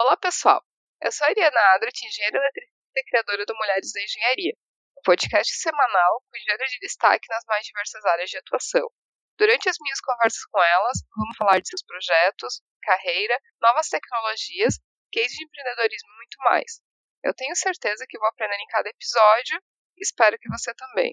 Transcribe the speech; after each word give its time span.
Olá, 0.00 0.16
pessoal! 0.16 0.62
Eu 1.02 1.10
sou 1.10 1.26
a 1.26 1.30
Ariana 1.30 1.60
Adrat, 1.74 2.00
engenheira 2.06 2.38
eletricista 2.38 3.00
e 3.00 3.02
criadora 3.02 3.44
do 3.44 3.56
Mulheres 3.56 3.92
da 3.92 4.00
Engenharia, 4.00 4.54
um 4.96 5.02
podcast 5.02 5.52
semanal 5.56 6.22
com 6.22 6.38
gênero 6.38 6.70
de 6.70 6.78
destaque 6.78 7.26
nas 7.28 7.44
mais 7.46 7.66
diversas 7.66 8.04
áreas 8.04 8.30
de 8.30 8.38
atuação. 8.38 8.88
Durante 9.36 9.68
as 9.68 9.74
minhas 9.80 10.00
conversas 10.00 10.44
com 10.52 10.62
elas, 10.62 10.98
vamos 11.16 11.36
falar 11.36 11.58
de 11.58 11.68
seus 11.68 11.82
projetos, 11.82 12.62
carreira, 12.80 13.36
novas 13.60 13.88
tecnologias, 13.88 14.78
case 15.10 15.34
de 15.34 15.42
empreendedorismo 15.42 16.12
e 16.12 16.16
muito 16.16 16.38
mais. 16.44 16.80
Eu 17.24 17.34
tenho 17.34 17.56
certeza 17.56 18.06
que 18.08 18.20
vou 18.20 18.28
aprender 18.28 18.54
em 18.54 18.68
cada 18.68 18.88
episódio 18.88 19.60
e 19.96 20.02
espero 20.04 20.38
que 20.38 20.48
você 20.48 20.72
também. 20.74 21.12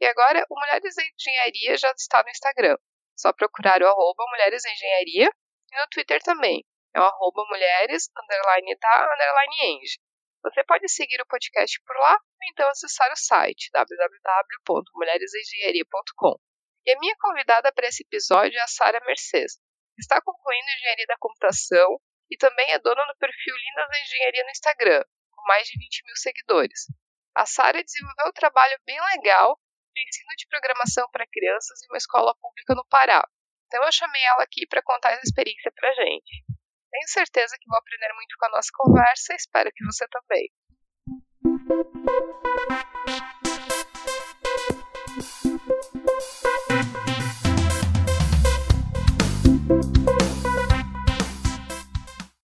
E 0.00 0.06
agora, 0.06 0.46
o 0.48 0.58
Mulheres 0.58 0.94
da 0.94 1.02
Engenharia 1.04 1.76
já 1.76 1.92
está 1.92 2.22
no 2.22 2.30
Instagram. 2.30 2.78
Só 3.18 3.34
procurar 3.34 3.82
o 3.82 3.86
arroba 3.86 4.24
Mulheres 4.30 4.62
da 4.62 4.72
Engenharia 4.72 5.30
e 5.70 5.78
no 5.78 5.86
Twitter 5.88 6.22
também, 6.22 6.64
é 6.94 7.00
o 7.00 7.04
arroba 7.04 7.44
mulheres, 7.48 8.08
underline 8.16 8.76
da, 8.78 9.12
underline 9.12 9.56
eng. 9.62 9.80
Você 10.42 10.64
pode 10.64 10.88
seguir 10.88 11.20
o 11.20 11.26
podcast 11.26 11.78
por 11.86 11.96
lá 11.96 12.12
ou 12.12 12.48
então 12.50 12.68
acessar 12.68 13.10
o 13.10 13.16
site 13.16 13.68
www.mulheresengenharia.com. 13.72 16.38
E 16.86 16.92
a 16.92 16.98
minha 16.98 17.16
convidada 17.18 17.72
para 17.72 17.88
esse 17.88 18.04
episódio 18.04 18.58
é 18.58 18.62
a 18.62 18.68
Sara 18.68 19.00
Mercedes. 19.06 19.58
Está 19.98 20.20
concluindo 20.20 20.70
Engenharia 20.70 21.06
da 21.06 21.16
Computação 21.18 21.98
e 22.30 22.36
também 22.36 22.70
é 22.72 22.78
dona 22.78 23.06
do 23.06 23.16
perfil 23.16 23.56
Lindas 23.56 23.88
da 23.88 24.00
Engenharia 24.00 24.44
no 24.44 24.50
Instagram, 24.50 25.02
com 25.32 25.42
mais 25.48 25.66
de 25.66 25.78
20 25.78 26.04
mil 26.04 26.16
seguidores. 26.16 26.86
A 27.34 27.46
Sara 27.46 27.82
desenvolveu 27.82 28.28
um 28.28 28.32
trabalho 28.32 28.78
bem 28.84 29.00
legal 29.16 29.58
de 29.94 30.02
ensino 30.02 30.36
de 30.36 30.46
programação 30.48 31.08
para 31.10 31.26
crianças 31.26 31.82
em 31.82 31.86
uma 31.86 31.96
escola 31.96 32.34
pública 32.36 32.74
no 32.74 32.84
Pará. 32.86 33.26
Então 33.66 33.82
eu 33.82 33.92
chamei 33.92 34.22
ela 34.22 34.42
aqui 34.42 34.66
para 34.66 34.82
contar 34.82 35.12
essa 35.12 35.24
experiência 35.24 35.72
para 35.74 35.94
gente. 35.94 36.44
Tenho 36.94 37.08
certeza 37.08 37.56
que 37.60 37.68
vou 37.68 37.76
aprender 37.76 38.14
muito 38.14 38.36
com 38.38 38.46
a 38.46 38.50
nossa 38.50 38.68
conversa 38.72 39.32
e 39.32 39.36
espero 39.36 39.68
que 39.74 39.84
você 39.84 40.06
também. 40.06 40.48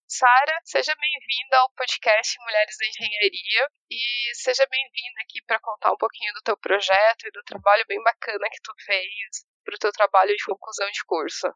Sara, 0.08 0.60
seja 0.64 0.96
bem-vinda 0.98 1.56
ao 1.58 1.70
podcast 1.76 2.36
Mulheres 2.40 2.76
da 2.76 2.86
Engenharia 2.88 3.68
e 3.88 4.34
seja 4.34 4.66
bem-vinda 4.68 5.20
aqui 5.22 5.40
para 5.46 5.60
contar 5.60 5.92
um 5.92 5.96
pouquinho 5.96 6.34
do 6.34 6.42
teu 6.42 6.56
projeto 6.56 7.24
e 7.24 7.30
do 7.30 7.44
trabalho 7.44 7.84
bem 7.86 8.02
bacana 8.02 8.48
que 8.50 8.60
tu 8.64 8.74
fez 8.84 9.46
para 9.64 9.76
o 9.76 9.78
teu 9.78 9.92
trabalho 9.92 10.34
de 10.36 10.44
conclusão 10.44 10.90
de 10.90 11.04
curso. 11.04 11.46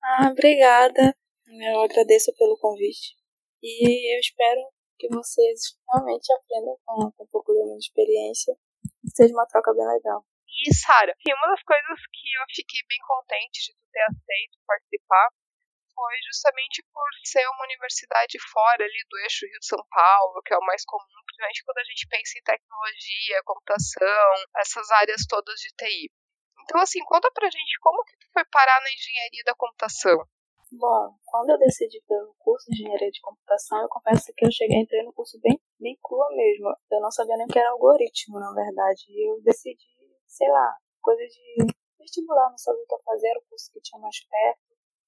Ah, 0.00 0.28
obrigada. 0.30 1.12
Eu 1.50 1.82
agradeço 1.82 2.30
pelo 2.38 2.56
convite 2.58 3.18
e 3.60 4.14
eu 4.14 4.20
espero 4.20 4.62
que 4.96 5.08
vocês 5.10 5.74
realmente 5.90 6.30
aprendam 6.32 6.78
com, 6.86 7.10
com 7.10 7.24
um 7.24 7.26
pouco 7.26 7.52
da 7.52 7.64
minha 7.66 7.78
experiência 7.78 8.54
e 9.02 9.10
seja 9.10 9.34
uma 9.34 9.46
troca 9.50 9.74
bem 9.74 9.82
legal. 9.82 10.22
E, 10.46 10.70
Sara, 10.74 11.10
uma 11.10 11.48
das 11.50 11.62
coisas 11.66 11.98
que 12.14 12.28
eu 12.38 12.44
fiquei 12.54 12.80
bem 12.86 12.98
contente 13.02 13.66
de 13.66 13.74
ter 13.90 14.04
aceito 14.06 14.62
participar 14.62 15.26
foi 15.90 16.14
justamente 16.30 16.86
por 16.94 17.08
ser 17.24 17.42
uma 17.48 17.64
universidade 17.64 18.38
fora 18.52 18.84
ali 18.84 19.02
do 19.10 19.18
eixo 19.26 19.46
Rio 19.46 19.58
de 19.58 19.66
São 19.66 19.82
Paulo, 19.90 20.42
que 20.46 20.54
é 20.54 20.58
o 20.58 20.64
mais 20.64 20.84
comum, 20.84 21.18
principalmente 21.26 21.64
quando 21.64 21.78
a 21.78 21.88
gente 21.90 22.06
pensa 22.06 22.38
em 22.38 22.46
tecnologia, 22.46 23.42
computação, 23.42 24.30
essas 24.62 24.90
áreas 25.02 25.26
todas 25.26 25.58
de 25.58 25.74
TI. 25.74 26.12
Então, 26.62 26.80
assim, 26.80 27.02
conta 27.04 27.28
pra 27.34 27.50
gente 27.50 27.74
como 27.80 28.04
que 28.04 28.16
tu 28.18 28.26
foi 28.32 28.44
parar 28.46 28.80
na 28.80 28.92
engenharia 28.92 29.42
da 29.44 29.54
computação. 29.54 30.22
Bom, 30.72 31.14
quando 31.26 31.50
eu 31.50 31.58
decidi 31.58 32.00
pelo 32.06 32.32
curso 32.38 32.70
de 32.70 32.82
engenharia 32.82 33.10
de 33.10 33.20
computação, 33.20 33.82
eu 33.82 33.88
confesso 33.88 34.32
que 34.36 34.44
eu 34.46 34.52
cheguei, 34.52 34.78
entrei 34.78 35.02
no 35.02 35.12
curso 35.12 35.38
bem, 35.40 35.60
bem 35.80 35.98
crua 36.00 36.28
mesmo. 36.30 36.68
Eu 36.90 37.00
não 37.00 37.10
sabia 37.10 37.36
nem 37.36 37.46
o 37.46 37.48
que 37.48 37.58
era 37.58 37.70
algoritmo, 37.70 38.38
na 38.38 38.52
verdade. 38.52 39.04
E 39.08 39.30
eu 39.30 39.42
decidi, 39.42 39.82
sei 40.26 40.48
lá, 40.48 40.76
coisa 41.02 41.22
de 41.26 41.74
vestibular, 41.98 42.50
não 42.50 42.58
sabia 42.58 42.82
o 42.82 42.86
que 42.86 43.04
fazer, 43.04 43.28
era 43.28 43.40
o 43.40 43.44
curso 43.48 43.70
que 43.72 43.80
tinha 43.80 44.00
mais 44.00 44.16
perto. 44.24 44.60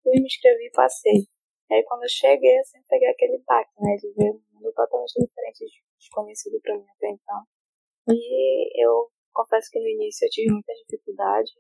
Fui, 0.03 0.13
me 0.15 0.27
inscrevi 0.27 0.67
e 0.67 0.73
passei. 0.73 1.29
E 1.71 1.75
aí 1.75 1.85
quando 1.85 2.03
eu 2.03 2.09
cheguei, 2.09 2.59
assim, 2.59 2.83
peguei 2.89 3.09
aquele 3.09 3.39
baque, 3.47 3.73
né, 3.81 3.97
de 3.97 4.13
ver 4.15 4.33
um 4.33 4.43
mundo 4.53 4.73
totalmente 4.75 5.15
diferente, 5.15 5.65
desconhecido 5.97 6.61
para 6.61 6.77
mim 6.77 6.87
até 6.97 7.09
então. 7.09 7.43
E 8.09 8.85
eu 8.85 9.09
confesso 9.33 9.71
que 9.71 9.79
no 9.79 9.87
início 9.87 10.27
eu 10.27 10.31
tive 10.31 10.53
muita 10.53 10.73
dificuldade, 10.75 11.53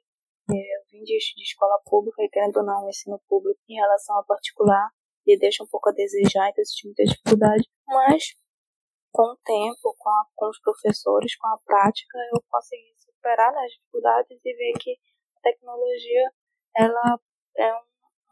eu 0.49 0.83
vim 0.91 1.03
de, 1.05 1.17
de 1.19 1.43
escola 1.43 1.79
pública 1.85 2.23
e 2.23 2.29
querendo 2.29 2.59
ou 2.59 2.65
não, 2.65 2.85
o 2.85 2.89
ensino 2.89 3.21
público 3.29 3.61
em 3.69 3.75
relação 3.75 4.17
ao 4.17 4.27
particular 4.27 4.91
e 5.27 5.39
deixa 5.39 5.63
um 5.63 5.69
pouco 5.69 5.91
a 5.91 5.93
desejar, 5.93 6.51
então 6.51 6.63
existe 6.63 6.87
muita 6.87 7.05
dificuldade. 7.05 7.69
Mas 7.87 8.35
com 9.13 9.23
o 9.23 9.37
tempo, 9.45 9.95
com, 9.99 10.11
a, 10.11 10.25
com 10.35 10.49
os 10.49 10.59
professores, 10.61 11.37
com 11.37 11.47
a 11.49 11.59
prática, 11.65 12.19
eu 12.35 12.43
consegui 12.49 12.93
superar 12.99 13.55
as 13.55 13.73
dificuldades 13.73 14.41
e 14.45 14.55
ver 14.55 14.73
que 14.81 14.93
a 15.37 15.41
tecnologia 15.43 16.33
ela 16.77 17.21
é 17.57 17.73
um, 17.75 17.85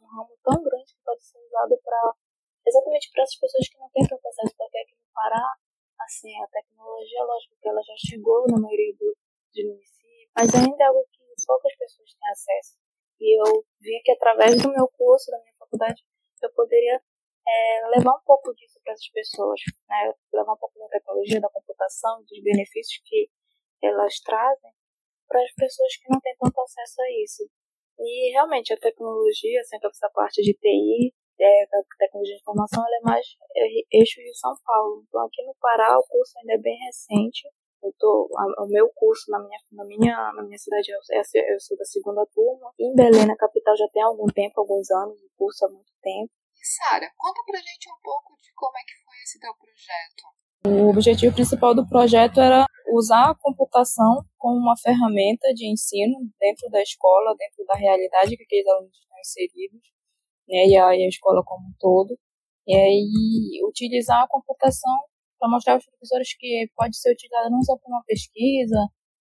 um 0.02 0.06
ramo 0.16 0.36
tão 0.42 0.62
grande 0.62 0.94
que 0.94 1.04
pode 1.04 1.22
ser 1.22 1.38
usado 1.38 1.78
para 1.84 2.14
exatamente 2.66 3.10
para 3.12 3.22
essas 3.22 3.38
pessoas 3.38 3.68
que 3.68 3.78
não 3.78 3.90
têm 3.90 4.06
tanto 4.06 4.26
acesso, 4.26 4.54
porque 4.56 4.78
aqui 4.78 4.96
Pará, 5.12 5.54
assim, 6.00 6.32
a 6.42 6.46
tecnologia, 6.48 7.24
lógico 7.24 7.56
que 7.60 7.68
ela 7.68 7.82
já 7.82 7.94
chegou 7.96 8.46
na 8.48 8.58
maioria 8.58 8.94
do, 8.96 9.16
dos 9.52 9.64
municípios, 9.64 10.30
mas 10.34 10.54
ainda 10.54 10.82
é 10.82 10.86
algo 10.86 11.04
que 11.12 11.19
poucas 11.50 11.74
pessoas 11.74 12.14
têm 12.14 12.30
acesso. 12.30 12.78
E 13.18 13.26
eu 13.34 13.66
vi 13.82 14.00
que 14.04 14.12
através 14.12 14.54
do 14.62 14.70
meu 14.70 14.86
curso, 14.94 15.30
da 15.32 15.38
minha 15.42 15.54
faculdade, 15.58 16.00
eu 16.40 16.50
poderia 16.54 16.94
é, 16.94 17.88
levar 17.98 18.14
um 18.14 18.24
pouco 18.24 18.54
disso 18.54 18.78
para 18.84 18.92
essas 18.92 19.10
pessoas, 19.10 19.58
né? 19.88 20.14
levar 20.32 20.54
um 20.54 20.56
pouco 20.56 20.78
da 20.78 20.88
tecnologia, 20.88 21.40
da 21.40 21.50
computação, 21.50 22.22
dos 22.22 22.40
benefícios 22.40 23.02
que 23.04 23.28
elas 23.82 24.20
trazem 24.20 24.70
para 25.26 25.42
as 25.42 25.52
pessoas 25.54 25.96
que 25.96 26.08
não 26.08 26.20
têm 26.20 26.36
tanto 26.38 26.60
acesso 26.60 27.02
a 27.02 27.10
isso. 27.24 27.50
E 27.98 28.30
realmente 28.32 28.72
a 28.72 28.78
tecnologia, 28.78 29.62
sempre 29.64 29.88
essa 29.90 30.08
parte 30.14 30.40
de 30.40 30.54
TI, 30.54 31.12
é, 31.38 31.62
a 31.64 31.82
tecnologia 31.98 32.36
de 32.36 32.40
informação, 32.40 32.84
ela 32.86 32.96
é 32.96 33.10
mais 33.10 33.26
eixo 33.90 34.20
de 34.22 34.38
São 34.38 34.54
Paulo. 34.64 35.04
Então 35.08 35.20
aqui 35.26 35.42
no 35.44 35.54
Pará 35.60 35.98
o 35.98 36.06
curso 36.06 36.38
ainda 36.38 36.54
é 36.54 36.58
bem 36.58 36.78
recente, 36.86 37.48
eu 37.82 37.92
tô, 37.98 38.28
a, 38.36 38.64
o 38.64 38.68
meu 38.68 38.88
curso 38.94 39.30
na 39.30 39.38
minha, 39.38 39.58
na 39.72 39.84
minha, 39.84 40.32
na 40.34 40.42
minha 40.42 40.58
cidade, 40.58 40.90
eu, 40.90 40.98
eu 40.98 41.60
sou 41.60 41.76
da 41.76 41.84
segunda 41.84 42.26
turma. 42.26 42.72
Em 42.78 42.94
Belém, 42.94 43.26
na 43.26 43.36
capital, 43.36 43.76
já 43.76 43.88
tem 43.88 44.02
algum 44.02 44.26
tempo, 44.26 44.60
alguns 44.60 44.90
anos, 44.90 45.16
o 45.20 45.30
curso 45.36 45.64
há 45.64 45.68
muito 45.68 45.92
tempo. 46.02 46.30
E 46.54 46.66
Sara, 46.66 47.10
conta 47.16 47.40
pra 47.46 47.58
gente 47.58 47.88
um 47.88 48.00
pouco 48.02 48.36
de 48.42 48.52
como 48.54 48.76
é 48.76 48.82
que 48.82 49.04
foi 49.04 49.16
esse 49.24 49.40
teu 49.40 49.52
projeto. 49.54 50.40
O 50.66 50.90
objetivo 50.90 51.34
principal 51.34 51.74
do 51.74 51.88
projeto 51.88 52.38
era 52.38 52.66
usar 52.92 53.30
a 53.30 53.34
computação 53.34 54.22
como 54.36 54.58
uma 54.58 54.76
ferramenta 54.76 55.54
de 55.54 55.66
ensino 55.66 56.18
dentro 56.38 56.68
da 56.68 56.82
escola, 56.82 57.34
dentro 57.38 57.64
da 57.64 57.74
realidade 57.74 58.36
que 58.36 58.42
aqueles 58.42 58.66
alunos 58.66 58.92
estão 58.92 59.18
inseridos, 59.18 59.80
né, 60.46 60.66
e 60.66 60.76
a, 60.76 60.94
e 60.96 61.04
a 61.04 61.08
escola 61.08 61.42
como 61.44 61.66
um 61.66 61.72
todo. 61.78 62.18
E 62.66 62.74
aí, 62.76 63.66
utilizar 63.66 64.22
a 64.22 64.28
computação 64.28 64.98
para 65.40 65.48
mostrar 65.48 65.74
aos 65.74 65.86
professores 65.86 66.36
que 66.38 66.68
pode 66.76 66.96
ser 66.96 67.12
utilizada 67.12 67.48
não 67.48 67.62
só 67.62 67.76
para 67.76 67.88
uma 67.88 68.04
pesquisa, 68.06 68.76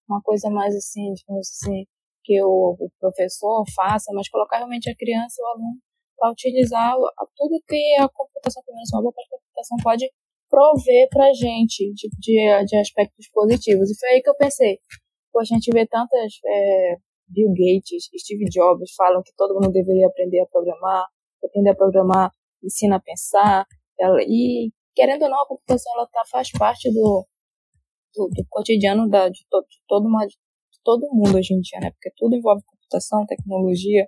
uma 0.07 0.21
coisa 0.21 0.49
mais 0.49 0.75
assim, 0.75 1.13
digamos 1.13 1.47
assim, 1.49 1.85
que 2.23 2.43
o, 2.43 2.75
o 2.77 2.91
professor 2.99 3.63
faça, 3.73 4.11
mas 4.13 4.29
colocar 4.29 4.57
realmente 4.57 4.89
a 4.89 4.95
criança, 4.95 5.41
o 5.41 5.47
aluno, 5.47 5.79
para 6.17 6.31
utilizar 6.31 6.93
tudo 7.35 7.63
que 7.65 7.95
a 7.97 8.09
computação, 8.09 8.61
pelo 8.63 8.75
menos 8.75 8.89
uma 8.93 9.01
boa 9.01 9.13
parte 9.13 9.29
da 9.29 9.37
computação 9.37 9.77
pode 9.81 10.11
prover 10.49 11.07
para 11.09 11.29
a 11.29 11.33
gente, 11.33 11.93
tipo, 11.95 12.15
de, 12.19 12.65
de 12.65 12.75
aspectos 12.75 13.29
positivos. 13.31 13.89
E 13.89 13.97
foi 13.97 14.09
aí 14.09 14.21
que 14.21 14.29
eu 14.29 14.35
pensei, 14.35 14.79
pô, 15.31 15.39
a 15.39 15.45
gente 15.45 15.71
vê 15.71 15.87
tantas, 15.87 16.33
é, 16.45 16.95
Bill 17.29 17.53
Gates, 17.53 18.09
Steve 18.19 18.45
Jobs 18.51 18.91
falam 18.97 19.21
que 19.23 19.31
todo 19.37 19.53
mundo 19.53 19.71
deveria 19.71 20.07
aprender 20.07 20.41
a 20.41 20.47
programar, 20.47 21.05
aprender 21.41 21.69
a 21.69 21.75
programar 21.75 22.31
ensina 22.63 22.97
a 22.97 23.01
pensar, 23.01 23.65
ela, 23.97 24.17
e 24.21 24.71
querendo 24.95 25.23
ou 25.23 25.29
não, 25.29 25.41
a 25.41 25.47
computação 25.47 25.93
ela 25.95 26.07
tá, 26.07 26.23
faz 26.29 26.51
parte 26.51 26.91
do, 26.91 27.25
do, 28.15 28.27
do 28.29 28.45
cotidiano 28.49 29.09
da, 29.09 29.29
de, 29.29 29.45
to, 29.49 29.61
de, 29.61 29.77
todo 29.87 30.07
uma, 30.07 30.25
de 30.25 30.35
todo 30.83 31.09
mundo 31.11 31.37
hoje 31.37 31.53
em 31.53 31.59
dia, 31.59 31.79
né? 31.79 31.91
Porque 31.91 32.11
tudo 32.15 32.35
envolve 32.35 32.63
computação, 32.65 33.25
tecnologia. 33.25 34.07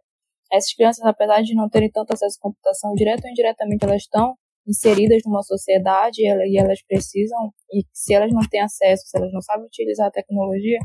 Essas 0.52 0.74
crianças, 0.74 1.06
apesar 1.06 1.42
de 1.42 1.56
não 1.56 1.70
terem 1.70 1.90
tanto 1.90 2.14
acesso 2.14 2.38
à 2.40 2.44
computação, 2.44 2.94
direto 2.94 3.24
ou 3.24 3.30
indiretamente, 3.30 3.86
elas 3.86 4.02
estão 4.02 4.36
inseridas 4.68 5.22
numa 5.26 5.42
sociedade 5.42 6.22
e 6.22 6.58
elas 6.58 6.82
precisam, 6.84 7.52
e 7.74 7.84
se 7.92 8.14
elas 8.14 8.32
não 8.32 8.42
têm 8.50 8.62
acesso, 8.62 9.04
se 9.08 9.18
elas 9.18 9.32
não 9.32 9.42
sabem 9.42 9.66
utilizar 9.66 10.08
a 10.08 10.12
tecnologia, 10.12 10.78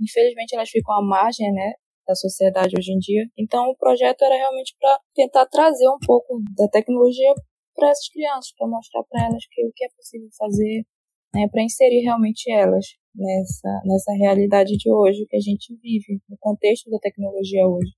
infelizmente 0.00 0.54
elas 0.54 0.68
ficam 0.68 0.94
à 0.94 1.02
margem, 1.02 1.50
né, 1.52 1.72
da 2.06 2.14
sociedade 2.14 2.74
hoje 2.76 2.92
em 2.92 2.98
dia. 2.98 3.24
Então 3.38 3.70
o 3.70 3.76
projeto 3.76 4.22
era 4.22 4.36
realmente 4.36 4.76
para 4.78 4.98
tentar 5.14 5.46
trazer 5.46 5.88
um 5.88 5.98
pouco 6.04 6.40
da 6.56 6.68
tecnologia 6.68 7.34
para 7.74 7.90
essas 7.90 8.08
crianças, 8.08 8.52
para 8.56 8.68
mostrar 8.68 9.02
para 9.04 9.26
elas 9.26 9.44
que 9.50 9.66
o 9.66 9.72
que 9.74 9.84
é 9.84 9.88
possível 9.96 10.28
fazer, 10.38 10.86
né, 11.34 11.48
para 11.50 11.62
inserir 11.62 12.02
realmente 12.02 12.50
elas 12.50 12.86
nessa, 13.14 13.82
nessa 13.84 14.12
realidade 14.12 14.76
de 14.76 14.90
hoje 14.90 15.26
que 15.28 15.36
a 15.36 15.40
gente 15.40 15.74
vive, 15.82 16.20
no 16.28 16.36
contexto 16.38 16.90
da 16.90 16.98
tecnologia 16.98 17.66
hoje. 17.66 17.92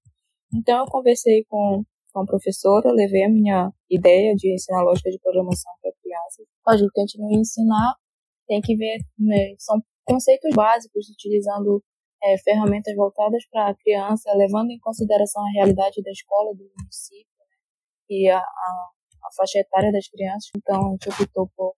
Então 0.54 0.78
eu 0.78 0.86
conversei 0.86 1.44
com, 1.48 1.82
com 2.12 2.20
a 2.20 2.26
professora, 2.26 2.92
levei 2.92 3.24
a 3.24 3.28
minha 3.28 3.72
ideia 3.90 4.34
de 4.34 4.54
ensinar 4.54 4.82
lógica 4.82 5.10
de 5.10 5.18
programação 5.18 5.72
para 5.82 5.92
crianças. 6.02 6.46
Lógico 6.66 6.90
que 6.92 7.00
a 7.00 7.04
gente 7.04 7.18
não 7.18 7.30
ensinar, 7.30 7.94
tem 8.46 8.60
que 8.60 8.76
ver, 8.76 8.98
né, 9.18 9.54
são 9.58 9.80
conceitos 10.04 10.54
básicos, 10.54 11.08
utilizando 11.10 11.82
é, 12.22 12.38
ferramentas 12.38 12.94
voltadas 12.94 13.44
para 13.50 13.68
a 13.70 13.74
criança, 13.74 14.32
levando 14.34 14.70
em 14.70 14.78
consideração 14.78 15.42
a 15.42 15.50
realidade 15.52 16.02
da 16.02 16.10
escola, 16.10 16.54
do 16.54 16.64
município, 16.78 17.26
né, 17.38 17.56
e 18.08 18.30
a, 18.30 18.38
a, 18.38 18.90
a, 19.26 19.34
faixa 19.36 19.58
etária 19.58 19.90
das 19.92 20.08
crianças. 20.08 20.50
Então, 20.56 20.88
a 20.88 20.90
gente 20.90 21.08
optou 21.08 21.50
por. 21.56 21.74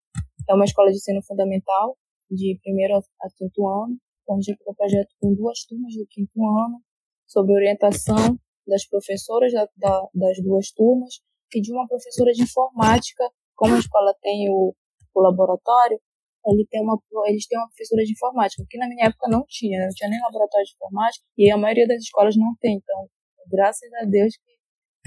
É 0.49 0.55
uma 0.55 0.65
escola 0.65 0.91
de 0.91 0.97
ensino 0.97 1.23
fundamental, 1.23 1.97
de 2.31 2.59
primeiro 2.63 2.97
a 2.97 3.29
quinto 3.37 3.67
ano. 3.67 3.99
Então, 4.23 4.37
a 4.37 4.41
gente 4.41 4.55
optou 4.55 4.73
o 4.73 4.77
projeto 4.77 5.09
com 5.21 5.35
duas 5.35 5.65
turmas 5.65 5.95
do 5.95 6.07
quinto 6.09 6.47
ano, 6.47 6.81
sob 7.27 7.53
orientação 7.53 8.39
das 8.67 8.87
professoras 8.87 9.53
da, 9.53 9.69
da, 9.77 10.09
das 10.15 10.43
duas 10.43 10.71
turmas 10.73 11.21
e 11.55 11.61
de 11.61 11.73
uma 11.73 11.87
professora 11.87 12.33
de 12.33 12.43
informática. 12.43 13.25
Como 13.55 13.75
a 13.75 13.79
escola 13.79 14.15
tem 14.23 14.49
o, 14.51 14.75
o 15.15 15.21
laboratório, 15.21 15.99
ele 16.47 16.67
tem 16.71 16.83
uma, 16.83 16.99
eles 17.27 17.47
têm 17.47 17.59
uma 17.59 17.69
professora 17.69 18.05
de 18.05 18.13
informática, 18.13 18.65
que 18.69 18.79
na 18.79 18.89
minha 18.89 19.07
época 19.07 19.29
não 19.29 19.45
tinha, 19.49 19.85
não 19.85 19.91
tinha 19.91 20.09
nem 20.09 20.21
laboratório 20.21 20.67
de 20.67 20.73
informática, 20.73 21.25
e 21.37 21.51
a 21.51 21.57
maioria 21.57 21.87
das 21.87 22.03
escolas 22.03 22.37
não 22.37 22.55
tem. 22.61 22.77
Então, 22.77 23.09
graças 23.51 23.93
a 23.95 24.05
Deus 24.05 24.35
que 24.37 24.58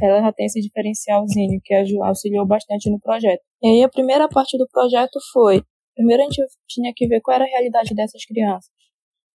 ela 0.05 0.21
já 0.21 0.31
tem 0.33 0.45
esse 0.45 0.59
diferencialzinho 0.61 1.59
que 1.63 1.73
auxiliou 2.03 2.45
bastante 2.45 2.89
no 2.89 2.99
projeto. 2.99 3.41
E 3.61 3.67
aí 3.67 3.83
a 3.83 3.89
primeira 3.89 4.27
parte 4.27 4.57
do 4.57 4.67
projeto 4.71 5.19
foi, 5.33 5.63
primeiro 5.95 6.23
a 6.23 6.25
gente 6.25 6.41
tinha 6.67 6.91
que 6.95 7.07
ver 7.07 7.21
qual 7.21 7.35
era 7.35 7.45
a 7.45 7.47
realidade 7.47 7.93
dessas 7.93 8.25
crianças. 8.25 8.69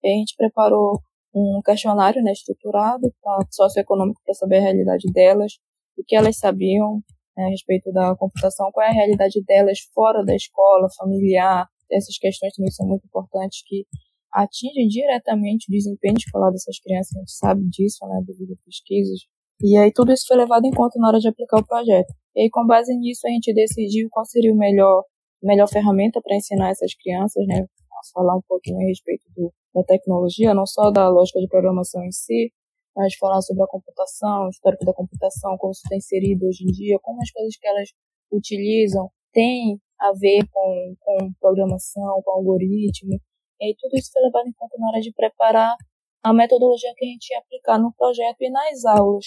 E 0.02 0.08
a 0.08 0.14
gente 0.14 0.34
preparou 0.36 1.00
um 1.34 1.60
questionário 1.64 2.22
né, 2.22 2.32
estruturado, 2.32 3.12
socioeconômico, 3.50 4.20
para 4.24 4.34
saber 4.34 4.56
a 4.56 4.62
realidade 4.62 5.10
delas, 5.12 5.52
o 5.98 6.02
que 6.06 6.16
elas 6.16 6.38
sabiam 6.38 7.02
né, 7.36 7.44
a 7.44 7.48
respeito 7.48 7.92
da 7.92 8.16
computação, 8.16 8.70
qual 8.72 8.86
é 8.86 8.90
a 8.90 8.94
realidade 8.94 9.42
delas 9.44 9.78
fora 9.94 10.24
da 10.24 10.34
escola, 10.34 10.88
familiar, 10.96 11.68
essas 11.90 12.18
questões 12.18 12.54
também 12.54 12.70
são 12.70 12.86
muito 12.86 13.06
importantes 13.06 13.62
que 13.64 13.86
atingem 14.32 14.88
diretamente 14.88 15.66
o 15.68 15.72
desempenho 15.72 16.16
escolar 16.18 16.50
dessas 16.50 16.78
crianças, 16.78 17.16
a 17.16 17.20
gente 17.20 17.32
sabe 17.32 17.68
disso, 17.68 18.06
né, 18.06 18.22
devido 18.26 18.52
a 18.52 18.64
pesquisas. 18.64 19.20
E 19.62 19.76
aí 19.76 19.90
tudo 19.92 20.12
isso 20.12 20.26
foi 20.28 20.36
levado 20.36 20.64
em 20.66 20.70
conta 20.70 20.98
na 20.98 21.08
hora 21.08 21.18
de 21.18 21.28
aplicar 21.28 21.58
o 21.58 21.66
projeto. 21.66 22.12
E 22.34 22.42
aí, 22.42 22.50
com 22.50 22.66
base 22.66 22.94
nisso, 22.94 23.26
a 23.26 23.30
gente 23.30 23.52
decidiu 23.54 24.08
qual 24.10 24.26
seria 24.26 24.52
o 24.52 24.56
melhor, 24.56 25.04
melhor 25.42 25.66
ferramenta 25.68 26.20
para 26.20 26.36
ensinar 26.36 26.70
essas 26.70 26.94
crianças, 26.94 27.46
né, 27.46 27.60
a 27.62 28.00
falar 28.12 28.36
um 28.36 28.42
pouquinho 28.46 28.78
a 28.78 28.88
respeito 28.88 29.24
do, 29.34 29.50
da 29.74 29.82
tecnologia, 29.82 30.52
não 30.52 30.66
só 30.66 30.90
da 30.90 31.08
lógica 31.08 31.40
de 31.40 31.48
programação 31.48 32.04
em 32.04 32.12
si, 32.12 32.52
mas 32.94 33.14
falar 33.14 33.40
sobre 33.40 33.62
a 33.62 33.66
computação, 33.66 34.46
o 34.46 34.50
histórico 34.50 34.84
da 34.84 34.92
computação, 34.92 35.56
como 35.56 35.72
isso 35.72 35.82
está 35.84 35.96
inserido 35.96 36.46
hoje 36.46 36.64
em 36.64 36.72
dia, 36.72 36.98
como 37.00 37.22
as 37.22 37.30
coisas 37.30 37.56
que 37.56 37.66
elas 37.66 37.88
utilizam 38.30 39.10
têm 39.32 39.80
a 39.98 40.12
ver 40.12 40.46
com, 40.50 40.94
com 41.00 41.32
programação, 41.40 42.22
com 42.22 42.30
algoritmo. 42.32 43.18
E 43.60 43.66
aí 43.66 43.76
tudo 43.78 43.96
isso 43.96 44.10
foi 44.12 44.22
levado 44.22 44.46
em 44.46 44.52
conta 44.52 44.76
na 44.78 44.88
hora 44.88 45.00
de 45.00 45.12
preparar 45.12 45.74
a 46.22 46.32
metodologia 46.32 46.92
que 46.96 47.04
a 47.04 47.08
gente 47.08 47.30
ia 47.30 47.38
aplicar 47.38 47.78
no 47.78 47.94
projeto 47.94 48.36
e 48.40 48.50
nas 48.50 48.84
aulas. 48.84 49.24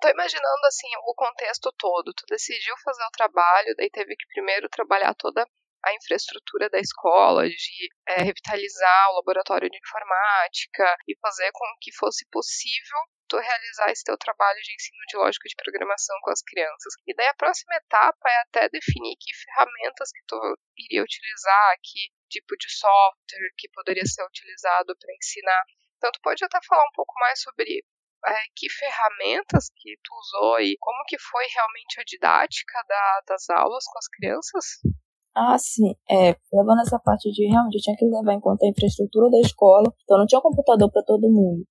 Tô 0.00 0.08
imaginando 0.08 0.66
assim 0.66 0.88
o 1.06 1.14
contexto 1.14 1.72
todo. 1.76 2.14
Tu 2.14 2.24
decidiu 2.28 2.74
fazer 2.82 3.04
o 3.04 3.10
trabalho, 3.10 3.74
daí 3.76 3.90
teve 3.90 4.16
que 4.16 4.26
primeiro 4.28 4.68
trabalhar 4.68 5.14
toda 5.14 5.46
a 5.82 5.94
infraestrutura 5.94 6.68
da 6.68 6.78
escola, 6.78 7.48
de 7.48 7.88
é, 8.06 8.22
revitalizar 8.22 9.10
o 9.10 9.16
laboratório 9.16 9.68
de 9.68 9.78
informática 9.78 10.96
e 11.08 11.16
fazer 11.20 11.50
com 11.52 11.64
que 11.80 11.92
fosse 11.94 12.26
possível 12.30 12.98
tu 13.28 13.38
realizar 13.38 13.90
esse 13.90 14.04
teu 14.04 14.18
trabalho 14.18 14.60
de 14.60 14.74
ensino 14.74 15.00
de 15.08 15.16
lógica 15.16 15.48
de 15.48 15.54
programação 15.54 16.16
com 16.22 16.30
as 16.30 16.42
crianças. 16.42 16.94
E 17.06 17.14
daí 17.14 17.28
a 17.28 17.34
próxima 17.34 17.76
etapa 17.76 18.28
é 18.28 18.36
até 18.42 18.68
definir 18.68 19.16
que 19.18 19.32
ferramentas 19.34 20.10
que 20.12 20.22
tu 20.26 20.58
iria 20.76 21.02
utilizar, 21.02 21.76
que 21.82 22.10
tipo 22.28 22.56
de 22.56 22.68
software 22.68 23.54
que 23.56 23.68
poderia 23.70 24.04
ser 24.04 24.24
utilizado 24.24 24.96
para 24.98 25.14
ensinar. 25.14 25.64
Então 25.96 26.10
tu 26.12 26.20
pode 26.22 26.44
até 26.44 26.58
falar 26.66 26.84
um 26.84 26.92
pouco 26.94 27.14
mais 27.20 27.40
sobre 27.40 27.84
é, 28.26 28.34
que 28.56 28.68
ferramentas 28.70 29.70
que 29.76 29.96
tu 30.02 30.14
usou 30.14 30.60
e 30.60 30.76
como 30.80 31.04
que 31.06 31.18
foi 31.18 31.44
realmente 31.54 32.00
a 32.00 32.04
didática 32.04 32.84
da, 32.88 33.22
das 33.28 33.48
aulas 33.50 33.84
com 33.84 33.98
as 33.98 34.08
crianças? 34.08 34.64
Ah, 35.34 35.56
sim. 35.58 35.94
É, 36.10 36.36
levando 36.52 36.80
essa 36.80 36.98
parte 36.98 37.30
de 37.30 37.46
realmente 37.46 37.76
eu 37.76 37.82
tinha 37.82 37.96
que 37.96 38.04
levar 38.04 38.34
em 38.34 38.40
conta 38.40 38.66
a 38.66 38.68
infraestrutura 38.68 39.30
da 39.30 39.40
escola, 39.40 39.92
então 40.02 40.18
não 40.18 40.26
tinha 40.26 40.40
computador 40.40 40.90
para 40.90 41.04
todo 41.04 41.30
mundo. 41.30 41.64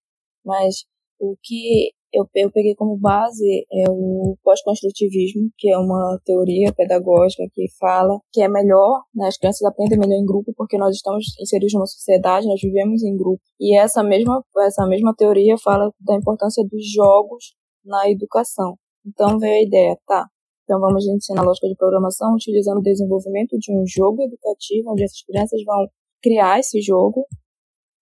Mas 0.46 0.86
o 1.20 1.36
que 1.44 1.92
eu, 2.14 2.28
eu 2.36 2.52
peguei 2.52 2.76
como 2.76 2.98
base 2.98 3.66
é 3.72 3.90
o 3.90 4.36
pós-construtivismo, 4.44 5.50
que 5.58 5.70
é 5.70 5.78
uma 5.78 6.20
teoria 6.26 6.74
pedagógica 6.74 7.44
que 7.54 7.66
fala 7.80 8.20
que 8.32 8.42
é 8.42 8.48
melhor, 8.48 9.04
né, 9.14 9.28
as 9.28 9.38
crianças 9.38 9.64
aprendem 9.64 10.00
melhor 10.00 10.16
em 10.16 10.26
grupo 10.26 10.54
porque 10.56 10.78
nós 10.78 10.96
estamos 10.96 11.26
inseridos 11.40 11.74
numa 11.74 11.86
sociedade, 11.86 12.48
nós 12.48 12.60
vivemos 12.62 13.04
em 13.04 13.16
grupo. 13.16 13.42
E 13.60 13.78
essa 13.78 14.04
mesma, 14.04 14.44
essa 14.60 14.86
mesma 14.88 15.14
teoria 15.16 15.56
fala 15.58 15.92
da 16.00 16.16
importância 16.16 16.64
dos 16.64 16.92
jogos 16.92 17.56
na 17.84 18.10
educação. 18.10 18.76
Então 19.06 19.40
veio 19.40 19.56
a 19.56 19.64
ideia, 19.64 19.98
tá, 20.06 20.28
então 20.64 20.80
vamos 20.80 21.08
ensinar 21.08 21.44
lógica 21.44 21.68
de 21.68 21.76
programação 21.76 22.36
utilizando 22.36 22.80
o 22.80 22.84
desenvolvimento 22.84 23.58
de 23.58 23.72
um 23.72 23.84
jogo 23.88 24.22
educativo, 24.24 24.92
onde 24.92 25.04
essas 25.04 25.24
crianças 25.24 25.64
vão 25.64 25.88
criar 26.22 26.60
esse 26.60 26.82
jogo 26.82 27.26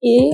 e 0.01 0.31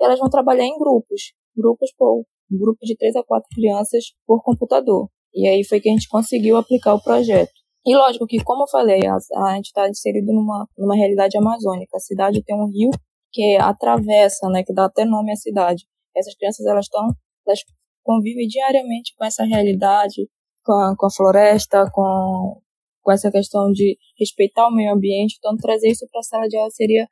elas 0.00 0.18
vão 0.18 0.28
trabalhar 0.28 0.64
em 0.64 0.78
grupos 0.78 1.34
grupos 1.56 1.92
por 1.96 2.24
um 2.50 2.58
grupo 2.58 2.78
de 2.82 2.96
três 2.96 3.14
a 3.16 3.22
quatro 3.22 3.48
crianças 3.54 4.04
por 4.26 4.42
computador. 4.42 5.08
E 5.34 5.48
aí 5.48 5.64
foi 5.64 5.80
que 5.80 5.88
a 5.88 5.92
gente 5.92 6.08
conseguiu 6.08 6.56
aplicar 6.56 6.94
o 6.94 7.02
projeto. 7.02 7.52
E 7.86 7.94
lógico 7.94 8.26
que, 8.26 8.42
como 8.42 8.62
eu 8.62 8.68
falei, 8.68 9.00
a, 9.06 9.16
a 9.16 9.54
gente 9.56 9.66
está 9.66 9.88
inserido 9.88 10.32
numa, 10.32 10.66
numa 10.78 10.96
realidade 10.96 11.36
amazônica. 11.36 11.96
A 11.96 12.00
cidade 12.00 12.42
tem 12.42 12.56
um 12.56 12.70
rio 12.70 12.90
que 13.30 13.56
atravessa, 13.56 14.48
né, 14.48 14.62
que 14.62 14.72
dá 14.72 14.86
até 14.86 15.04
nome 15.04 15.32
à 15.32 15.36
cidade. 15.36 15.84
Essas 16.16 16.34
crianças, 16.34 16.64
elas 16.66 16.86
estão, 16.86 17.02
elas 17.46 17.60
convivem 18.02 18.46
diariamente 18.46 19.12
com 19.18 19.24
essa 19.24 19.44
realidade, 19.44 20.28
com 20.64 20.72
a, 20.72 20.94
com 20.96 21.06
a 21.06 21.10
floresta, 21.10 21.84
com, 21.92 22.60
com 23.02 23.12
essa 23.12 23.30
questão 23.30 23.70
de 23.72 23.98
respeitar 24.18 24.68
o 24.68 24.74
meio 24.74 24.94
ambiente. 24.94 25.36
Então, 25.38 25.56
trazer 25.56 25.90
isso 25.90 26.06
para 26.10 26.20
a 26.20 26.22
sala 26.22 26.48
de 26.48 26.56
aula 26.56 26.70
seria 26.70 27.06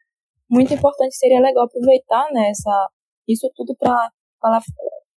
muito 0.49 0.73
importante, 0.73 1.17
seria 1.17 1.41
legal 1.41 1.65
aproveitar, 1.65 2.31
né, 2.33 2.51
essa, 2.51 2.89
isso 3.29 3.51
tudo 3.55 3.75
para 3.77 4.11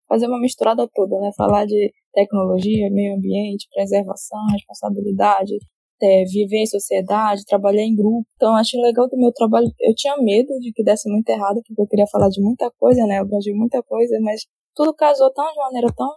fazer 0.07 0.27
uma 0.27 0.39
misturada 0.39 0.87
toda, 0.93 1.19
né? 1.19 1.31
Falar 1.35 1.65
de 1.65 1.91
tecnologia, 2.13 2.89
meio 2.91 3.15
ambiente, 3.15 3.67
preservação, 3.73 4.39
responsabilidade, 4.51 5.55
é, 6.01 6.23
viver 6.25 6.63
em 6.63 6.65
sociedade, 6.65 7.45
trabalhar 7.45 7.83
em 7.83 7.95
grupo. 7.95 8.27
Então, 8.35 8.55
acho 8.55 8.79
legal 8.81 9.07
do 9.09 9.17
meu 9.17 9.31
trabalho. 9.31 9.67
Eu 9.79 9.93
tinha 9.95 10.15
medo 10.17 10.49
de 10.59 10.71
que 10.73 10.83
desse 10.83 11.09
muito 11.09 11.29
errado, 11.29 11.61
porque 11.65 11.81
eu 11.81 11.87
queria 11.87 12.07
falar 12.07 12.29
de 12.29 12.41
muita 12.41 12.69
coisa, 12.79 13.05
né? 13.05 13.19
Eu 13.19 13.39
de 13.39 13.53
muita 13.53 13.81
coisa, 13.83 14.17
mas 14.21 14.41
tudo 14.75 14.93
casou 14.93 15.31
tão 15.33 15.45
de 15.51 15.57
maneira 15.57 15.87
tão, 15.95 16.09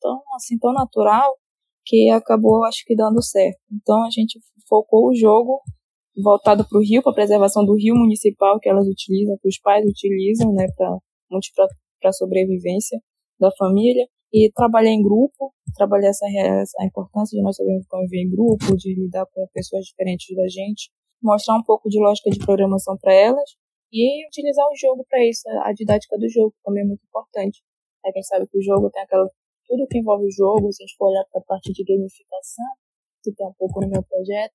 tão, 0.00 0.22
assim, 0.34 0.58
tão 0.58 0.72
natural 0.72 1.36
que 1.84 2.10
acabou, 2.10 2.64
acho 2.64 2.84
que, 2.84 2.94
dando 2.96 3.22
certo. 3.22 3.58
Então, 3.72 4.04
a 4.04 4.10
gente 4.10 4.40
focou 4.68 5.08
o 5.08 5.14
jogo 5.14 5.60
voltado 6.22 6.66
para 6.68 6.78
o 6.78 6.82
rio, 6.82 7.02
para 7.02 7.12
a 7.12 7.14
preservação 7.14 7.64
do 7.64 7.74
rio 7.74 7.94
municipal 7.94 8.58
que 8.58 8.68
elas 8.68 8.86
utilizam, 8.86 9.36
que 9.40 9.48
os 9.48 9.58
pais 9.60 9.84
utilizam, 9.84 10.52
né, 10.52 10.66
para 10.76 10.96
para 12.00 12.12
sobrevivência 12.12 12.98
da 13.38 13.50
família 13.58 14.06
e 14.32 14.50
trabalhar 14.52 14.90
em 14.90 15.02
grupo, 15.02 15.52
trabalhar 15.74 16.08
essa, 16.08 16.26
essa 16.28 16.76
a 16.80 16.86
importância 16.86 17.36
de 17.36 17.42
nós 17.42 17.56
sabermos 17.56 17.86
conviver 17.86 18.22
em 18.22 18.30
grupo, 18.30 18.76
de 18.76 18.94
lidar 18.94 19.26
com 19.26 19.46
pessoas 19.52 19.84
diferentes 19.84 20.34
da 20.34 20.48
gente, 20.48 20.90
mostrar 21.22 21.56
um 21.56 21.62
pouco 21.62 21.88
de 21.88 21.98
lógica 22.00 22.30
de 22.30 22.38
programação 22.38 22.96
para 22.98 23.14
elas 23.14 23.56
e 23.92 24.26
utilizar 24.26 24.66
o 24.66 24.76
jogo 24.76 25.06
para 25.08 25.24
isso, 25.24 25.42
a 25.64 25.72
didática 25.72 26.18
do 26.18 26.28
jogo 26.28 26.54
também 26.64 26.82
é 26.82 26.86
muito 26.86 27.04
importante. 27.04 27.62
É, 28.04 28.12
quem 28.12 28.22
sabe 28.22 28.46
que 28.46 28.58
o 28.58 28.62
jogo 28.62 28.90
tem 28.90 29.02
aquela 29.02 29.28
tudo 29.66 29.86
que 29.88 29.98
envolve 29.98 30.26
o 30.26 30.30
jogo, 30.30 30.72
se 30.72 30.82
a 30.82 30.86
gente 30.86 30.96
for 30.96 31.10
olhar 31.10 31.24
para 31.30 31.40
a 31.40 31.44
parte 31.44 31.72
de 31.72 31.82
gamificação, 31.82 32.66
que 33.22 33.32
tem 33.32 33.46
um 33.46 33.54
pouco 33.58 33.80
no 33.80 33.88
meu 33.88 34.02
projeto, 34.02 34.54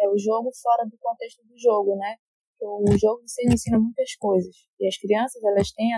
é 0.00 0.08
o 0.08 0.18
jogo 0.18 0.50
fora 0.62 0.84
do 0.84 0.96
contexto 0.98 1.46
do 1.46 1.56
jogo, 1.56 1.96
né? 1.96 2.16
o 2.60 2.98
jogo 2.98 3.22
você 3.26 3.44
ensina 3.46 3.78
muitas 3.78 4.14
coisas. 4.16 4.54
E 4.80 4.86
as 4.88 4.96
crianças, 4.96 5.42
elas 5.44 5.70
têm 5.72 5.90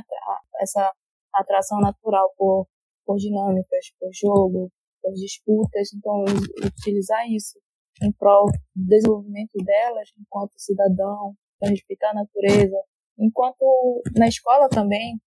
essa 0.60 0.92
atração 1.34 1.80
natural 1.80 2.32
por, 2.36 2.66
por 3.04 3.16
dinâmicas, 3.16 3.86
por 3.98 4.10
jogo, 4.12 4.70
por 5.02 5.12
disputas. 5.14 5.92
Então, 5.94 6.24
utilizar 6.64 7.26
isso 7.30 7.58
em 8.02 8.12
prol 8.12 8.46
do 8.74 8.86
desenvolvimento 8.88 9.52
delas 9.64 10.08
enquanto 10.18 10.52
cidadão, 10.56 11.34
para 11.58 11.70
respeitar 11.70 12.10
a 12.10 12.14
natureza. 12.14 12.76
Enquanto 13.18 14.02
na 14.16 14.26
escola 14.26 14.68
também, 14.68 15.20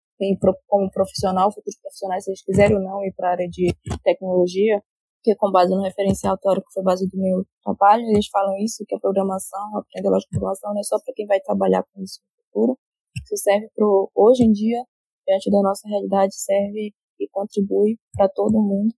como 0.66 0.90
profissional, 0.90 1.50
futuros 1.52 1.78
profissionais, 1.80 2.24
se 2.24 2.30
eles 2.30 2.44
quiserem 2.44 2.76
ou 2.76 2.82
não 2.82 3.04
ir 3.04 3.12
para 3.14 3.28
a 3.28 3.32
área 3.32 3.48
de 3.48 3.74
tecnologia, 4.04 4.82
que 5.22 5.34
com 5.34 5.50
base 5.50 5.70
no 5.74 5.82
referencial 5.82 6.38
teórico 6.38 6.66
que 6.68 6.74
foi 6.74 6.82
base 6.82 7.08
do 7.08 7.18
meu 7.18 7.44
trabalho, 7.62 8.04
eles 8.04 8.28
falam 8.28 8.56
isso, 8.58 8.84
que 8.86 8.94
a 8.94 8.98
programação, 8.98 9.76
aprender 9.76 10.08
lógica 10.08 10.30
de 10.30 10.38
programação 10.38 10.72
não 10.72 10.80
é 10.80 10.84
só 10.84 10.98
para 11.04 11.14
quem 11.14 11.26
vai 11.26 11.40
trabalhar 11.40 11.84
com 11.92 12.02
isso 12.02 12.20
no 12.22 12.44
futuro, 12.44 12.78
isso 13.24 13.36
serve 13.36 13.68
para 13.74 13.86
hoje 14.14 14.44
em 14.44 14.52
dia, 14.52 14.82
diante 15.30 15.50
da 15.50 15.62
nossa 15.62 15.88
realidade, 15.88 16.34
serve 16.34 16.92
e 17.18 17.28
contribui 17.30 17.98
para 18.16 18.28
todo 18.28 18.60
mundo. 18.60 18.92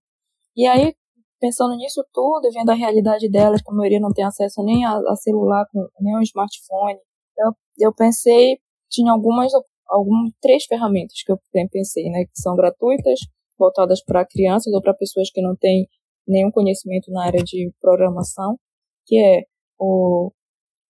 E 0.55 0.65
aí, 0.65 0.95
pensando 1.39 1.75
nisso 1.75 2.03
tudo, 2.11 2.49
vendo 2.51 2.69
a 2.71 2.73
realidade 2.75 3.29
delas, 3.29 3.61
que 3.61 3.69
a 3.69 3.73
maioria 3.73 3.99
não 3.99 4.11
tem 4.11 4.25
acesso 4.25 4.63
nem 4.63 4.83
a, 4.85 4.97
a 4.97 5.15
celular, 5.15 5.65
nem 5.99 6.15
a 6.15 6.19
um 6.19 6.21
smartphone, 6.21 6.97
eu, 7.37 7.51
eu 7.79 7.93
pensei, 7.93 8.57
tinha 8.89 9.11
algumas, 9.11 9.51
algumas, 9.87 10.31
três 10.41 10.65
ferramentas 10.65 11.21
que 11.23 11.31
eu 11.31 11.39
pensei, 11.71 12.09
né, 12.09 12.25
que 12.25 12.39
são 12.39 12.55
gratuitas, 12.55 13.19
voltadas 13.57 14.03
para 14.03 14.25
crianças 14.25 14.73
ou 14.73 14.81
para 14.81 14.93
pessoas 14.93 15.29
que 15.29 15.41
não 15.41 15.55
têm 15.55 15.87
nenhum 16.27 16.51
conhecimento 16.51 17.11
na 17.11 17.25
área 17.25 17.43
de 17.43 17.71
programação, 17.79 18.57
que 19.05 19.17
é 19.19 19.43
o 19.79 20.31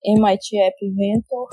MIT 0.05 0.57
App 0.59 0.75
Inventor, 0.85 1.49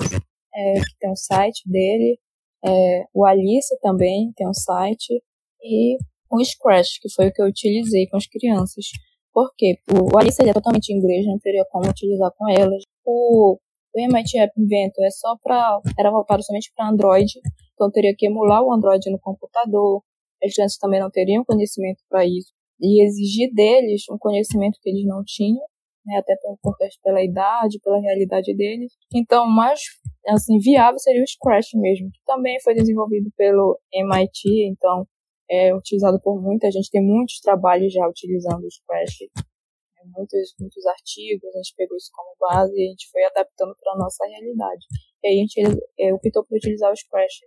é, 0.53 0.73
que 0.73 0.97
tem 0.99 1.11
um 1.11 1.15
site 1.15 1.61
dele, 1.65 2.19
é, 2.65 3.05
o 3.13 3.25
Alice 3.25 3.77
também 3.81 4.31
tem 4.35 4.47
um 4.47 4.53
site, 4.53 5.21
e 5.63 5.97
o 6.31 6.43
Scratch, 6.43 6.99
que 7.01 7.11
foi 7.13 7.27
o 7.27 7.33
que 7.33 7.41
eu 7.41 7.47
utilizei 7.47 8.07
com 8.07 8.17
as 8.17 8.25
crianças. 8.25 8.85
Por 9.33 9.51
quê? 9.57 9.77
O 9.89 10.17
Alice 10.17 10.41
é 10.41 10.53
totalmente 10.53 10.89
em 10.89 10.97
inglês, 10.97 11.25
não 11.25 11.39
teria 11.39 11.65
como 11.71 11.89
utilizar 11.89 12.31
com 12.37 12.49
elas. 12.49 12.83
O, 13.05 13.57
o 13.93 13.99
MIT 13.99 14.37
App 14.37 14.53
Inventor 14.57 15.05
é 15.05 15.11
só 15.11 15.35
para 15.41 15.79
era 15.97 16.11
voltado 16.11 16.43
somente 16.43 16.71
para 16.75 16.89
Android, 16.89 17.31
então 17.73 17.91
teria 17.91 18.13
que 18.15 18.27
emular 18.27 18.63
o 18.63 18.73
Android 18.73 19.09
no 19.09 19.19
computador. 19.19 20.01
As 20.43 20.53
crianças 20.53 20.77
também 20.77 20.99
não 20.99 21.09
teriam 21.09 21.45
conhecimento 21.45 22.01
para 22.09 22.25
isso 22.25 22.51
e 22.79 23.05
exigir 23.05 23.53
deles 23.53 24.03
um 24.09 24.17
conhecimento 24.17 24.79
que 24.81 24.89
eles 24.89 25.05
não 25.05 25.23
tinham 25.25 25.61
né, 26.05 26.17
até 26.17 26.35
por, 26.61 26.75
pela 27.03 27.23
idade, 27.23 27.79
pela 27.83 27.99
realidade 27.99 28.55
deles. 28.55 28.93
Então, 29.13 29.47
mais 29.47 29.79
assim, 30.27 30.57
viável 30.59 30.99
seria 30.99 31.23
o 31.23 31.27
Scratch 31.27 31.73
mesmo, 31.75 32.09
que 32.11 32.19
também 32.25 32.59
foi 32.61 32.73
desenvolvido 32.73 33.31
pelo 33.37 33.79
MIT, 33.93 34.69
então 34.69 35.05
é 35.49 35.75
utilizado 35.75 36.19
por 36.21 36.41
muita 36.41 36.71
gente, 36.71 36.89
tem 36.89 37.03
muitos 37.03 37.39
trabalhos 37.39 37.91
já 37.91 38.07
utilizando 38.07 38.63
o 38.63 38.71
Scratch, 38.71 39.21
né, 39.35 40.11
muitos, 40.15 40.55
muitos 40.59 40.85
artigos, 40.85 41.53
a 41.53 41.57
gente 41.57 41.75
pegou 41.75 41.97
isso 41.97 42.09
como 42.13 42.35
base 42.39 42.73
e 42.73 42.85
a 42.85 42.89
gente 42.89 43.09
foi 43.11 43.23
adaptando 43.25 43.75
para 43.79 43.93
a 43.93 43.97
nossa 43.97 44.25
realidade. 44.25 44.85
E 45.23 45.27
aí 45.27 45.35
a 45.35 45.41
gente 45.41 45.83
é, 45.99 46.13
optou 46.13 46.45
por 46.45 46.55
utilizar 46.55 46.91
o 46.91 46.95
Scratch. 46.95 47.41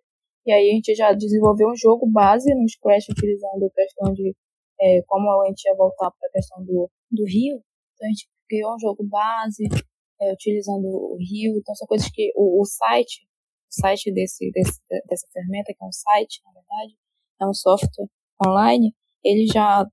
E 0.46 0.52
aí 0.52 0.70
a 0.70 0.74
gente 0.74 0.94
já 0.94 1.12
desenvolveu 1.12 1.68
um 1.68 1.76
jogo 1.76 2.06
base 2.10 2.54
no 2.54 2.68
Scratch 2.68 3.08
utilizando 3.08 3.64
a 3.64 3.70
questão 3.70 4.12
de 4.12 4.34
é, 4.80 5.00
como 5.06 5.30
a 5.40 5.46
gente 5.46 5.64
ia 5.64 5.74
voltar 5.74 6.10
para 6.10 6.28
a 6.28 6.32
questão 6.32 6.62
do, 6.64 6.90
do 7.10 7.24
rio, 7.24 7.62
então 7.94 8.06
a 8.06 8.10
gente 8.10 8.28
criou 8.48 8.74
um 8.74 8.78
jogo 8.78 9.04
base, 9.04 9.64
é, 10.20 10.32
utilizando 10.32 10.86
o 10.86 11.16
Rio. 11.18 11.58
Então, 11.58 11.74
são 11.74 11.86
coisas 11.86 12.08
que 12.10 12.32
o, 12.36 12.62
o 12.62 12.64
site, 12.64 13.26
o 13.70 13.80
site 13.80 14.12
desse, 14.12 14.50
desse, 14.52 14.80
dessa 15.08 15.26
ferramenta, 15.32 15.72
que 15.76 15.84
é 15.84 15.86
um 15.86 15.92
site, 15.92 16.40
na 16.44 16.52
verdade, 16.52 16.96
é 17.40 17.46
um 17.46 17.54
software 17.54 18.08
online, 18.46 18.94
ele 19.24 19.46
já 19.46 19.86